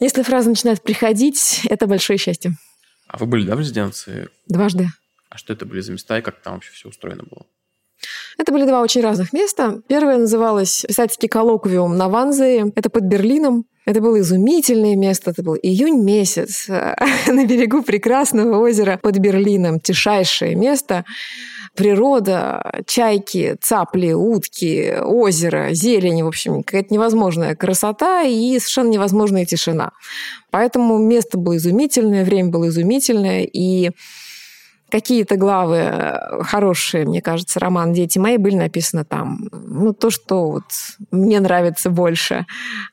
если 0.01 0.23
фраза 0.23 0.49
начинает 0.51 0.83
приходить, 0.83 1.63
это 1.69 1.87
большое 1.87 2.19
счастье. 2.19 2.53
А 3.09 3.19
вы 3.19 3.27
были, 3.27 3.47
да, 3.47 3.57
в 3.57 3.61
резиденции? 3.61 4.29
Дважды. 4.47 4.89
А 5.31 5.39
что 5.39 5.53
это 5.53 5.67
были 5.67 5.81
за 5.81 5.93
места 5.93 6.19
и 6.19 6.23
как 6.23 6.41
там 6.43 6.55
вообще 6.55 6.73
все 6.73 6.89
устроено 6.89 7.25
было? 7.25 7.47
Это 8.39 8.53
были 8.53 8.65
два 8.67 8.83
очень 8.83 9.03
разных 9.03 9.33
места. 9.33 9.81
Первое 9.89 10.19
называлось 10.19 10.85
писательский 10.87 11.29
коллоквиум 11.29 11.97
на 11.97 12.09
Ванзее. 12.09 12.73
Это 12.75 12.91
под 12.91 13.05
Берлином. 13.05 13.67
Это 13.87 14.01
было 14.01 14.21
изумительное 14.21 14.97
место, 14.97 15.31
это 15.31 15.43
был 15.43 15.57
июнь 15.57 16.03
месяц 16.03 16.69
на 16.69 17.45
берегу 17.47 17.83
прекрасного 17.83 18.59
озера 18.59 18.99
под 19.03 19.19
Берлином, 19.19 19.79
тишайшее 19.81 20.55
место. 20.55 21.05
Природа, 21.75 22.83
чайки, 22.87 23.57
цапли, 23.61 24.13
утки, 24.13 24.95
озеро, 25.03 25.71
зелень, 25.73 26.23
в 26.23 26.29
общем, 26.29 26.63
какая-то 26.63 26.95
невозможная 26.95 27.57
красота 27.57 28.23
и 28.23 28.59
совершенно 28.61 28.91
невозможная 28.91 29.45
тишина. 29.45 29.91
Поэтому 30.51 30.99
место 30.99 31.37
было 31.37 31.57
изумительное, 31.57 32.25
время 32.25 32.51
было 32.51 32.69
изумительное, 32.69 33.43
и 33.43 33.91
какие-то 34.95 35.35
главы 35.35 35.77
э, 35.79 36.43
хорошие, 36.45 37.05
мне 37.05 37.21
кажется, 37.21 37.59
роман 37.59 37.93
«Дети 37.93 38.21
мои» 38.21 38.37
были 38.37 38.55
написаны 38.55 39.05
там. 39.05 39.49
Ну, 39.51 39.93
то, 39.93 40.09
что 40.09 40.53
вот 40.53 40.63
мне 41.11 41.41
нравится 41.41 41.91
больше. 41.91 42.47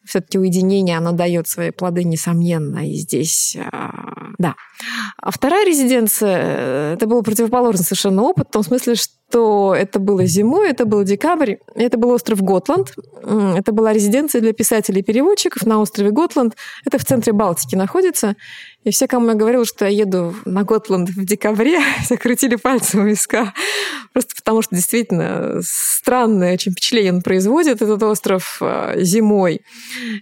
Все-таки 0.04 0.40
уединение, 0.40 0.98
оно 0.98 1.12
дает 1.12 1.48
свои 1.48 1.70
плоды, 1.70 2.04
несомненно. 2.04 2.90
И 2.90 2.96
здесь, 2.96 3.56
э, 3.56 3.70
да. 4.40 4.56
А 5.22 5.30
вторая 5.30 5.64
резиденция, 5.64 6.40
э, 6.42 6.94
это 6.96 7.06
был 7.06 7.22
противоположный 7.22 7.86
совершенно 7.86 8.24
опыт, 8.24 8.48
в 8.48 8.52
том 8.52 8.64
смысле, 8.64 8.96
что 8.96 9.14
то 9.32 9.74
это 9.76 10.00
было 10.00 10.26
зимой, 10.26 10.70
это 10.70 10.86
был 10.86 11.04
декабрь, 11.04 11.56
это 11.76 11.98
был 11.98 12.12
остров 12.12 12.42
Готланд. 12.42 12.94
Это 13.24 13.72
была 13.72 13.94
резиденция 13.94 14.42
для 14.42 14.54
писателей 14.54 15.02
и 15.02 15.04
переводчиков 15.04 15.66
на 15.66 15.80
острове 15.80 16.12
Готланд. 16.12 16.56
Это 16.86 16.98
в 16.98 17.06
центре 17.06 17.34
Балтики 17.34 17.76
находится. 17.76 18.36
И 18.84 18.90
все, 18.90 19.08
кому 19.08 19.28
я 19.28 19.36
говорила, 19.36 19.64
что 19.64 19.86
я 19.86 19.92
еду 19.92 20.34
на 20.46 20.64
Готланд 20.64 21.10
в 21.10 21.24
декабре, 21.24 21.80
все 22.04 22.18
крутили 22.18 22.56
пальцем 22.56 23.02
у 23.02 23.06
виска. 23.06 23.54
Просто 24.14 24.36
потому 24.36 24.62
что 24.62 24.76
действительно 24.76 25.62
странное 25.62 26.54
очень 26.54 26.72
впечатление 26.72 27.14
он 27.14 27.22
производит, 27.22 27.82
этот 27.82 28.02
остров 28.02 28.58
э, 28.60 28.96
зимой. 29.02 29.62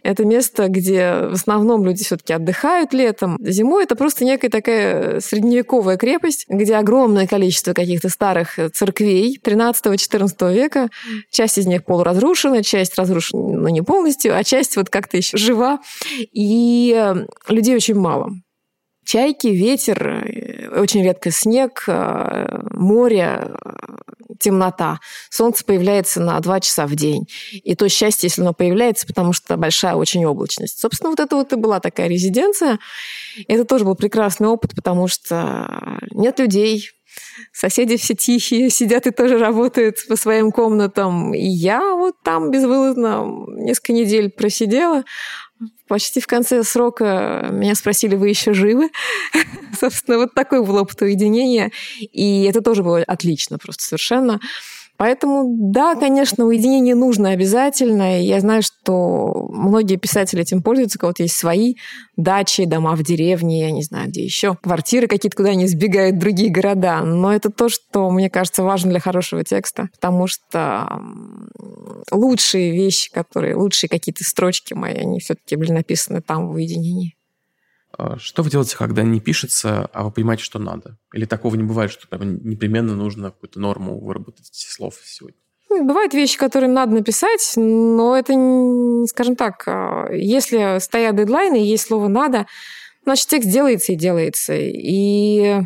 Это 0.03 0.25
место, 0.25 0.67
где 0.67 1.27
в 1.29 1.33
основном 1.33 1.85
люди 1.85 2.03
все-таки 2.03 2.33
отдыхают 2.33 2.93
летом. 2.93 3.37
Зимой 3.39 3.85
это 3.85 3.95
просто 3.95 4.25
некая 4.25 4.49
такая 4.49 5.21
средневековая 5.21 5.97
крепость, 5.97 6.45
где 6.49 6.75
огромное 6.75 7.27
количество 7.27 7.73
каких-то 7.73 8.09
старых 8.09 8.59
церквей 8.73 8.98
церквей 8.99 9.39
13-14 9.43 10.53
века. 10.53 10.89
Часть 11.31 11.57
из 11.57 11.65
них 11.65 11.85
полуразрушена, 11.85 12.63
часть 12.63 12.97
разрушена, 12.97 13.57
но 13.57 13.69
не 13.69 13.81
полностью, 13.81 14.37
а 14.37 14.43
часть 14.43 14.75
вот 14.75 14.89
как-то 14.89 15.17
еще 15.17 15.37
жива. 15.37 15.79
И 16.33 16.93
э, 16.95 17.25
людей 17.47 17.75
очень 17.75 17.95
мало. 17.95 18.31
Чайки, 19.05 19.47
ветер, 19.47 20.25
э, 20.25 20.79
очень 20.79 21.03
редко 21.03 21.31
снег, 21.31 21.83
э, 21.87 22.61
море, 22.71 23.55
темнота. 24.39 24.99
Солнце 25.29 25.65
появляется 25.65 26.21
на 26.21 26.39
два 26.39 26.59
часа 26.59 26.85
в 26.85 26.95
день. 26.95 27.27
И 27.51 27.75
то 27.75 27.89
счастье, 27.89 28.27
если 28.27 28.41
оно 28.41 28.53
появляется, 28.53 29.07
потому 29.07 29.33
что 29.33 29.57
большая 29.57 29.95
очень 29.95 30.25
облачность. 30.25 30.79
Собственно, 30.79 31.09
вот 31.09 31.19
это 31.19 31.35
вот 31.35 31.51
и 31.51 31.55
была 31.55 31.79
такая 31.79 32.07
резиденция. 32.07 32.79
Это 33.47 33.65
тоже 33.65 33.85
был 33.85 33.95
прекрасный 33.95 34.47
опыт, 34.47 34.75
потому 34.75 35.07
что 35.07 35.99
нет 36.11 36.39
людей, 36.39 36.91
Соседи 37.51 37.97
все 37.97 38.15
тихие, 38.15 38.69
сидят 38.69 39.07
и 39.07 39.11
тоже 39.11 39.37
работают 39.37 39.97
по 40.07 40.15
своим 40.15 40.51
комнатам. 40.51 41.33
И 41.33 41.45
я 41.45 41.95
вот 41.95 42.15
там 42.23 42.51
безвылазно 42.51 43.45
несколько 43.57 43.93
недель 43.93 44.29
просидела. 44.29 45.03
Почти 45.87 46.21
в 46.21 46.27
конце 46.27 46.63
срока 46.63 47.47
меня 47.51 47.75
спросили, 47.75 48.15
вы 48.15 48.29
еще 48.29 48.53
живы? 48.53 48.91
Собственно, 49.79 50.17
вот 50.19 50.33
такой 50.33 50.65
был 50.65 50.77
опыт 50.77 51.01
уединения. 51.01 51.71
И 51.99 52.43
это 52.43 52.61
тоже 52.61 52.83
было 52.83 53.03
отлично, 53.03 53.57
просто 53.57 53.83
совершенно. 53.83 54.39
Поэтому, 54.99 55.55
да, 55.71 55.95
конечно, 55.95 56.43
уединение 56.43 56.93
нужно 56.93 57.29
обязательно. 57.29 58.21
Я 58.21 58.41
знаю, 58.41 58.61
что 58.61 59.47
многие 59.49 59.95
писатели 59.95 60.41
этим 60.41 60.61
пользуются, 60.61 60.97
у 60.97 60.99
кого-то 60.99 61.23
есть 61.23 61.37
свои 61.37 61.75
дачи, 62.17 62.65
дома 62.65 62.97
в 62.97 63.03
деревне, 63.03 63.61
я 63.61 63.71
не 63.71 63.81
знаю, 63.81 64.09
где 64.09 64.25
еще, 64.25 64.57
квартиры 64.61 65.07
какие-то, 65.07 65.37
куда 65.37 65.51
они 65.51 65.67
сбегают 65.67 66.17
в 66.17 66.19
другие 66.19 66.51
города. 66.51 66.99
Но 67.05 67.33
это 67.33 67.49
то, 67.49 67.69
что, 67.69 68.09
мне 68.11 68.29
кажется, 68.29 68.61
важно 68.61 68.91
для 68.91 68.99
хорошего 68.99 69.41
текста, 69.45 69.87
потому 69.93 70.27
что 70.27 71.01
лучшие 72.11 72.73
вещи, 72.73 73.09
которые, 73.09 73.55
лучшие 73.55 73.89
какие-то 73.89 74.25
строчки 74.25 74.73
мои, 74.73 74.95
они 74.95 75.21
все-таки 75.21 75.55
были 75.55 75.71
написаны 75.71 76.21
там 76.21 76.49
в 76.49 76.55
уединении. 76.55 77.15
А 77.97 78.17
что 78.17 78.43
вы 78.43 78.49
делаете, 78.49 78.77
когда 78.77 79.03
не 79.03 79.19
пишется, 79.19 79.89
а 79.93 80.03
вы 80.03 80.11
понимаете, 80.11 80.43
что 80.43 80.59
надо? 80.59 80.97
Или 81.13 81.25
такого 81.25 81.55
не 81.55 81.63
бывает, 81.63 81.91
что 81.91 82.07
непременно 82.17 82.95
нужно 82.95 83.31
какую-то 83.31 83.59
норму 83.59 83.99
выработать 83.99 84.49
слов 84.51 84.95
сегодня? 85.03 85.37
Ну, 85.69 85.85
бывают 85.85 86.13
вещи, 86.13 86.37
которые 86.37 86.69
надо 86.69 86.93
написать, 86.93 87.53
но 87.55 88.17
это, 88.17 88.33
скажем 89.07 89.35
так, 89.35 89.63
а, 89.67 90.11
если 90.11 90.79
стоят 90.79 91.15
дедлайны 91.15 91.57
есть 91.57 91.87
слово 91.87 92.07
«надо», 92.07 92.47
значит, 93.03 93.27
текст 93.27 93.51
делается 93.51 93.93
и 93.93 93.95
делается. 93.95 94.55
И 94.55 95.61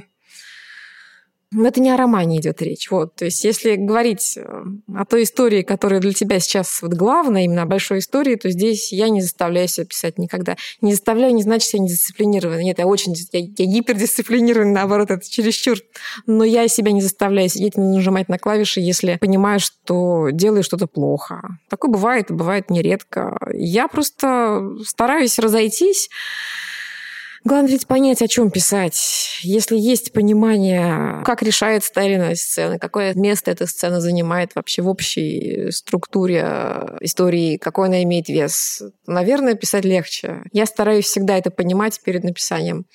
но 1.54 1.68
это 1.68 1.80
не 1.82 1.92
о 1.92 1.98
романе 1.98 2.40
идет 2.40 2.62
речь. 2.62 2.90
Вот. 2.92 3.16
То 3.16 3.26
есть 3.26 3.44
если 3.44 3.76
говорить 3.76 4.38
э, 4.38 4.64
о 4.96 5.06
той 5.06 5.24
истории, 5.24 5.62
которая 5.62 6.00
для 6.00 6.14
тебя 6.14 6.40
сейчас 6.40 6.82
вот 6.82 6.94
главная, 6.94 7.44
именно 7.44 7.64
о 7.64 7.66
большой 7.66 8.00
истории, 8.00 8.36
то 8.36 8.50
здесь 8.50 8.92
я 8.92 9.10
не 9.10 9.22
заставляю 9.22 9.68
себя 9.68 9.86
писать 9.86 10.18
никогда. 10.18 10.56
Не 10.82 10.94
заставляю 10.94 11.34
не 11.34 11.44
значит, 11.44 11.74
я 11.74 11.80
не 11.80 11.88
дисциплинирована. 11.88 12.62
Нет, 12.62 12.80
я 12.80 12.88
очень 12.88 13.14
я, 13.32 13.40
я 13.40 13.66
гипердисциплинирована, 13.66 14.72
наоборот, 14.72 15.12
это 15.12 15.30
чересчур. 15.30 15.78
Но 16.26 16.44
я 16.44 16.68
себя 16.68 16.92
не 16.92 17.02
заставляю 17.02 17.50
сидеть 17.50 17.78
и 17.78 17.82
нажимать 17.82 18.30
на 18.30 18.38
клавиши, 18.38 18.80
если 18.80 19.18
понимаю, 19.20 19.60
что 19.60 20.30
делаю 20.32 20.64
что-то 20.64 20.88
плохо. 20.88 21.42
Такое 21.70 21.92
бывает, 21.92 22.28
бывает 22.30 22.70
нередко. 22.70 23.38
Я 23.54 23.88
просто 23.88 24.70
стараюсь 24.86 25.40
разойтись 25.40 26.10
Главное 27.46 27.72
ведь 27.72 27.88
понять, 27.88 28.22
о 28.22 28.28
чем 28.28 28.52
писать. 28.52 29.40
Если 29.42 29.78
есть 29.78 30.14
понимание, 30.14 31.22
как 31.26 31.44
или 32.06 32.16
иная 32.16 32.36
сцена, 32.36 32.80
какое 32.80 33.14
место 33.16 33.52
эта 33.52 33.68
сцена 33.68 34.00
занимает 34.00 34.56
вообще 34.56 34.82
в 34.82 34.88
общей 34.88 35.70
структуре 35.72 36.42
истории, 37.02 37.58
какой 37.58 37.88
она 37.88 38.02
имеет 38.04 38.30
вес, 38.30 38.82
наверное, 39.08 39.56
писать 39.56 39.84
легче. 39.84 40.44
Я 40.54 40.66
стараюсь 40.66 41.06
всегда 41.06 41.38
это 41.38 41.52
понимать 41.52 42.00
перед 42.04 42.24
написанием. 42.24 42.86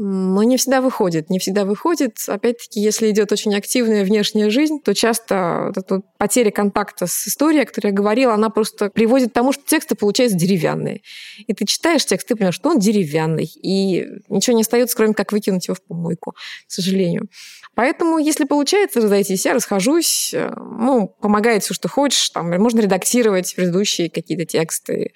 Но 0.00 0.44
не 0.44 0.56
всегда 0.56 0.80
выходит. 0.80 1.28
Не 1.28 1.40
всегда 1.40 1.64
выходит. 1.64 2.18
Опять-таки, 2.28 2.78
если 2.78 3.10
идет 3.10 3.32
очень 3.32 3.52
активная 3.56 4.04
внешняя 4.04 4.48
жизнь, 4.48 4.78
то 4.80 4.94
часто 4.94 5.64
вот 5.66 5.76
эта 5.76 6.02
потеря 6.18 6.52
контакта 6.52 7.08
с 7.08 7.26
историей, 7.26 7.62
о 7.62 7.66
которой 7.66 7.88
я 7.88 7.92
говорила, 7.92 8.32
она 8.32 8.48
просто 8.48 8.90
приводит 8.90 9.30
к 9.30 9.32
тому, 9.32 9.52
что 9.52 9.64
тексты 9.66 9.96
получаются 9.96 10.38
деревянные. 10.38 11.02
И 11.48 11.52
ты 11.52 11.66
читаешь 11.66 12.06
текст, 12.06 12.28
ты 12.28 12.36
понимаешь, 12.36 12.54
что 12.54 12.70
он 12.70 12.78
деревянный. 12.78 13.50
И 13.60 14.06
ничего 14.28 14.54
не 14.54 14.62
остается, 14.62 14.96
кроме 14.96 15.14
как 15.14 15.32
выкинуть 15.32 15.66
его 15.66 15.74
в 15.74 15.82
помойку, 15.82 16.36
к 16.68 16.70
сожалению. 16.70 17.28
Поэтому, 17.74 18.18
если 18.18 18.44
получается 18.44 19.00
разойтись, 19.00 19.46
я 19.46 19.52
расхожусь. 19.52 20.32
Ну, 20.32 21.08
помогает 21.20 21.64
все, 21.64 21.74
что 21.74 21.88
хочешь. 21.88 22.30
Там, 22.30 22.50
можно 22.50 22.78
редактировать 22.78 23.52
предыдущие 23.56 24.10
какие-то 24.10 24.44
тексты. 24.44 25.12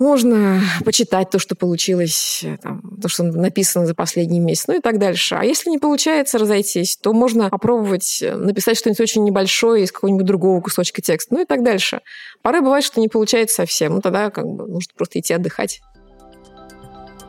Можно 0.00 0.62
почитать 0.82 1.28
то, 1.28 1.38
что 1.38 1.54
получилось, 1.54 2.40
э, 2.42 2.56
там, 2.56 2.80
то, 3.02 3.08
что 3.10 3.22
написано 3.22 3.86
за 3.86 3.94
последний 3.94 4.40
месяц, 4.40 4.66
ну 4.66 4.78
и 4.78 4.80
так 4.80 4.98
дальше. 4.98 5.34
А 5.34 5.44
если 5.44 5.68
не 5.68 5.78
получается 5.78 6.38
разойтись, 6.38 6.96
то 6.96 7.12
можно 7.12 7.50
попробовать 7.50 8.22
э, 8.22 8.34
написать 8.34 8.78
что-нибудь 8.78 9.00
очень 9.00 9.24
небольшое 9.24 9.84
из 9.84 9.92
какого-нибудь 9.92 10.24
другого 10.24 10.62
кусочка 10.62 11.02
текста, 11.02 11.34
ну 11.34 11.42
и 11.42 11.44
так 11.44 11.62
дальше. 11.62 12.00
Порой 12.40 12.62
бывает, 12.62 12.82
что 12.82 12.98
не 12.98 13.08
получается 13.08 13.56
совсем. 13.56 13.92
Ну 13.92 14.00
тогда 14.00 14.30
как 14.30 14.46
бы 14.46 14.66
нужно 14.66 14.90
просто 14.96 15.20
идти 15.20 15.34
отдыхать. 15.34 15.82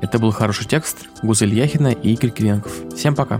Это 0.01 0.17
был 0.17 0.31
хороший 0.31 0.65
текст. 0.65 0.97
Гузель 1.21 1.53
Яхина 1.53 1.89
и 1.89 2.13
Игорь 2.13 2.31
Кириенков. 2.31 2.73
Всем 2.95 3.15
пока. 3.15 3.39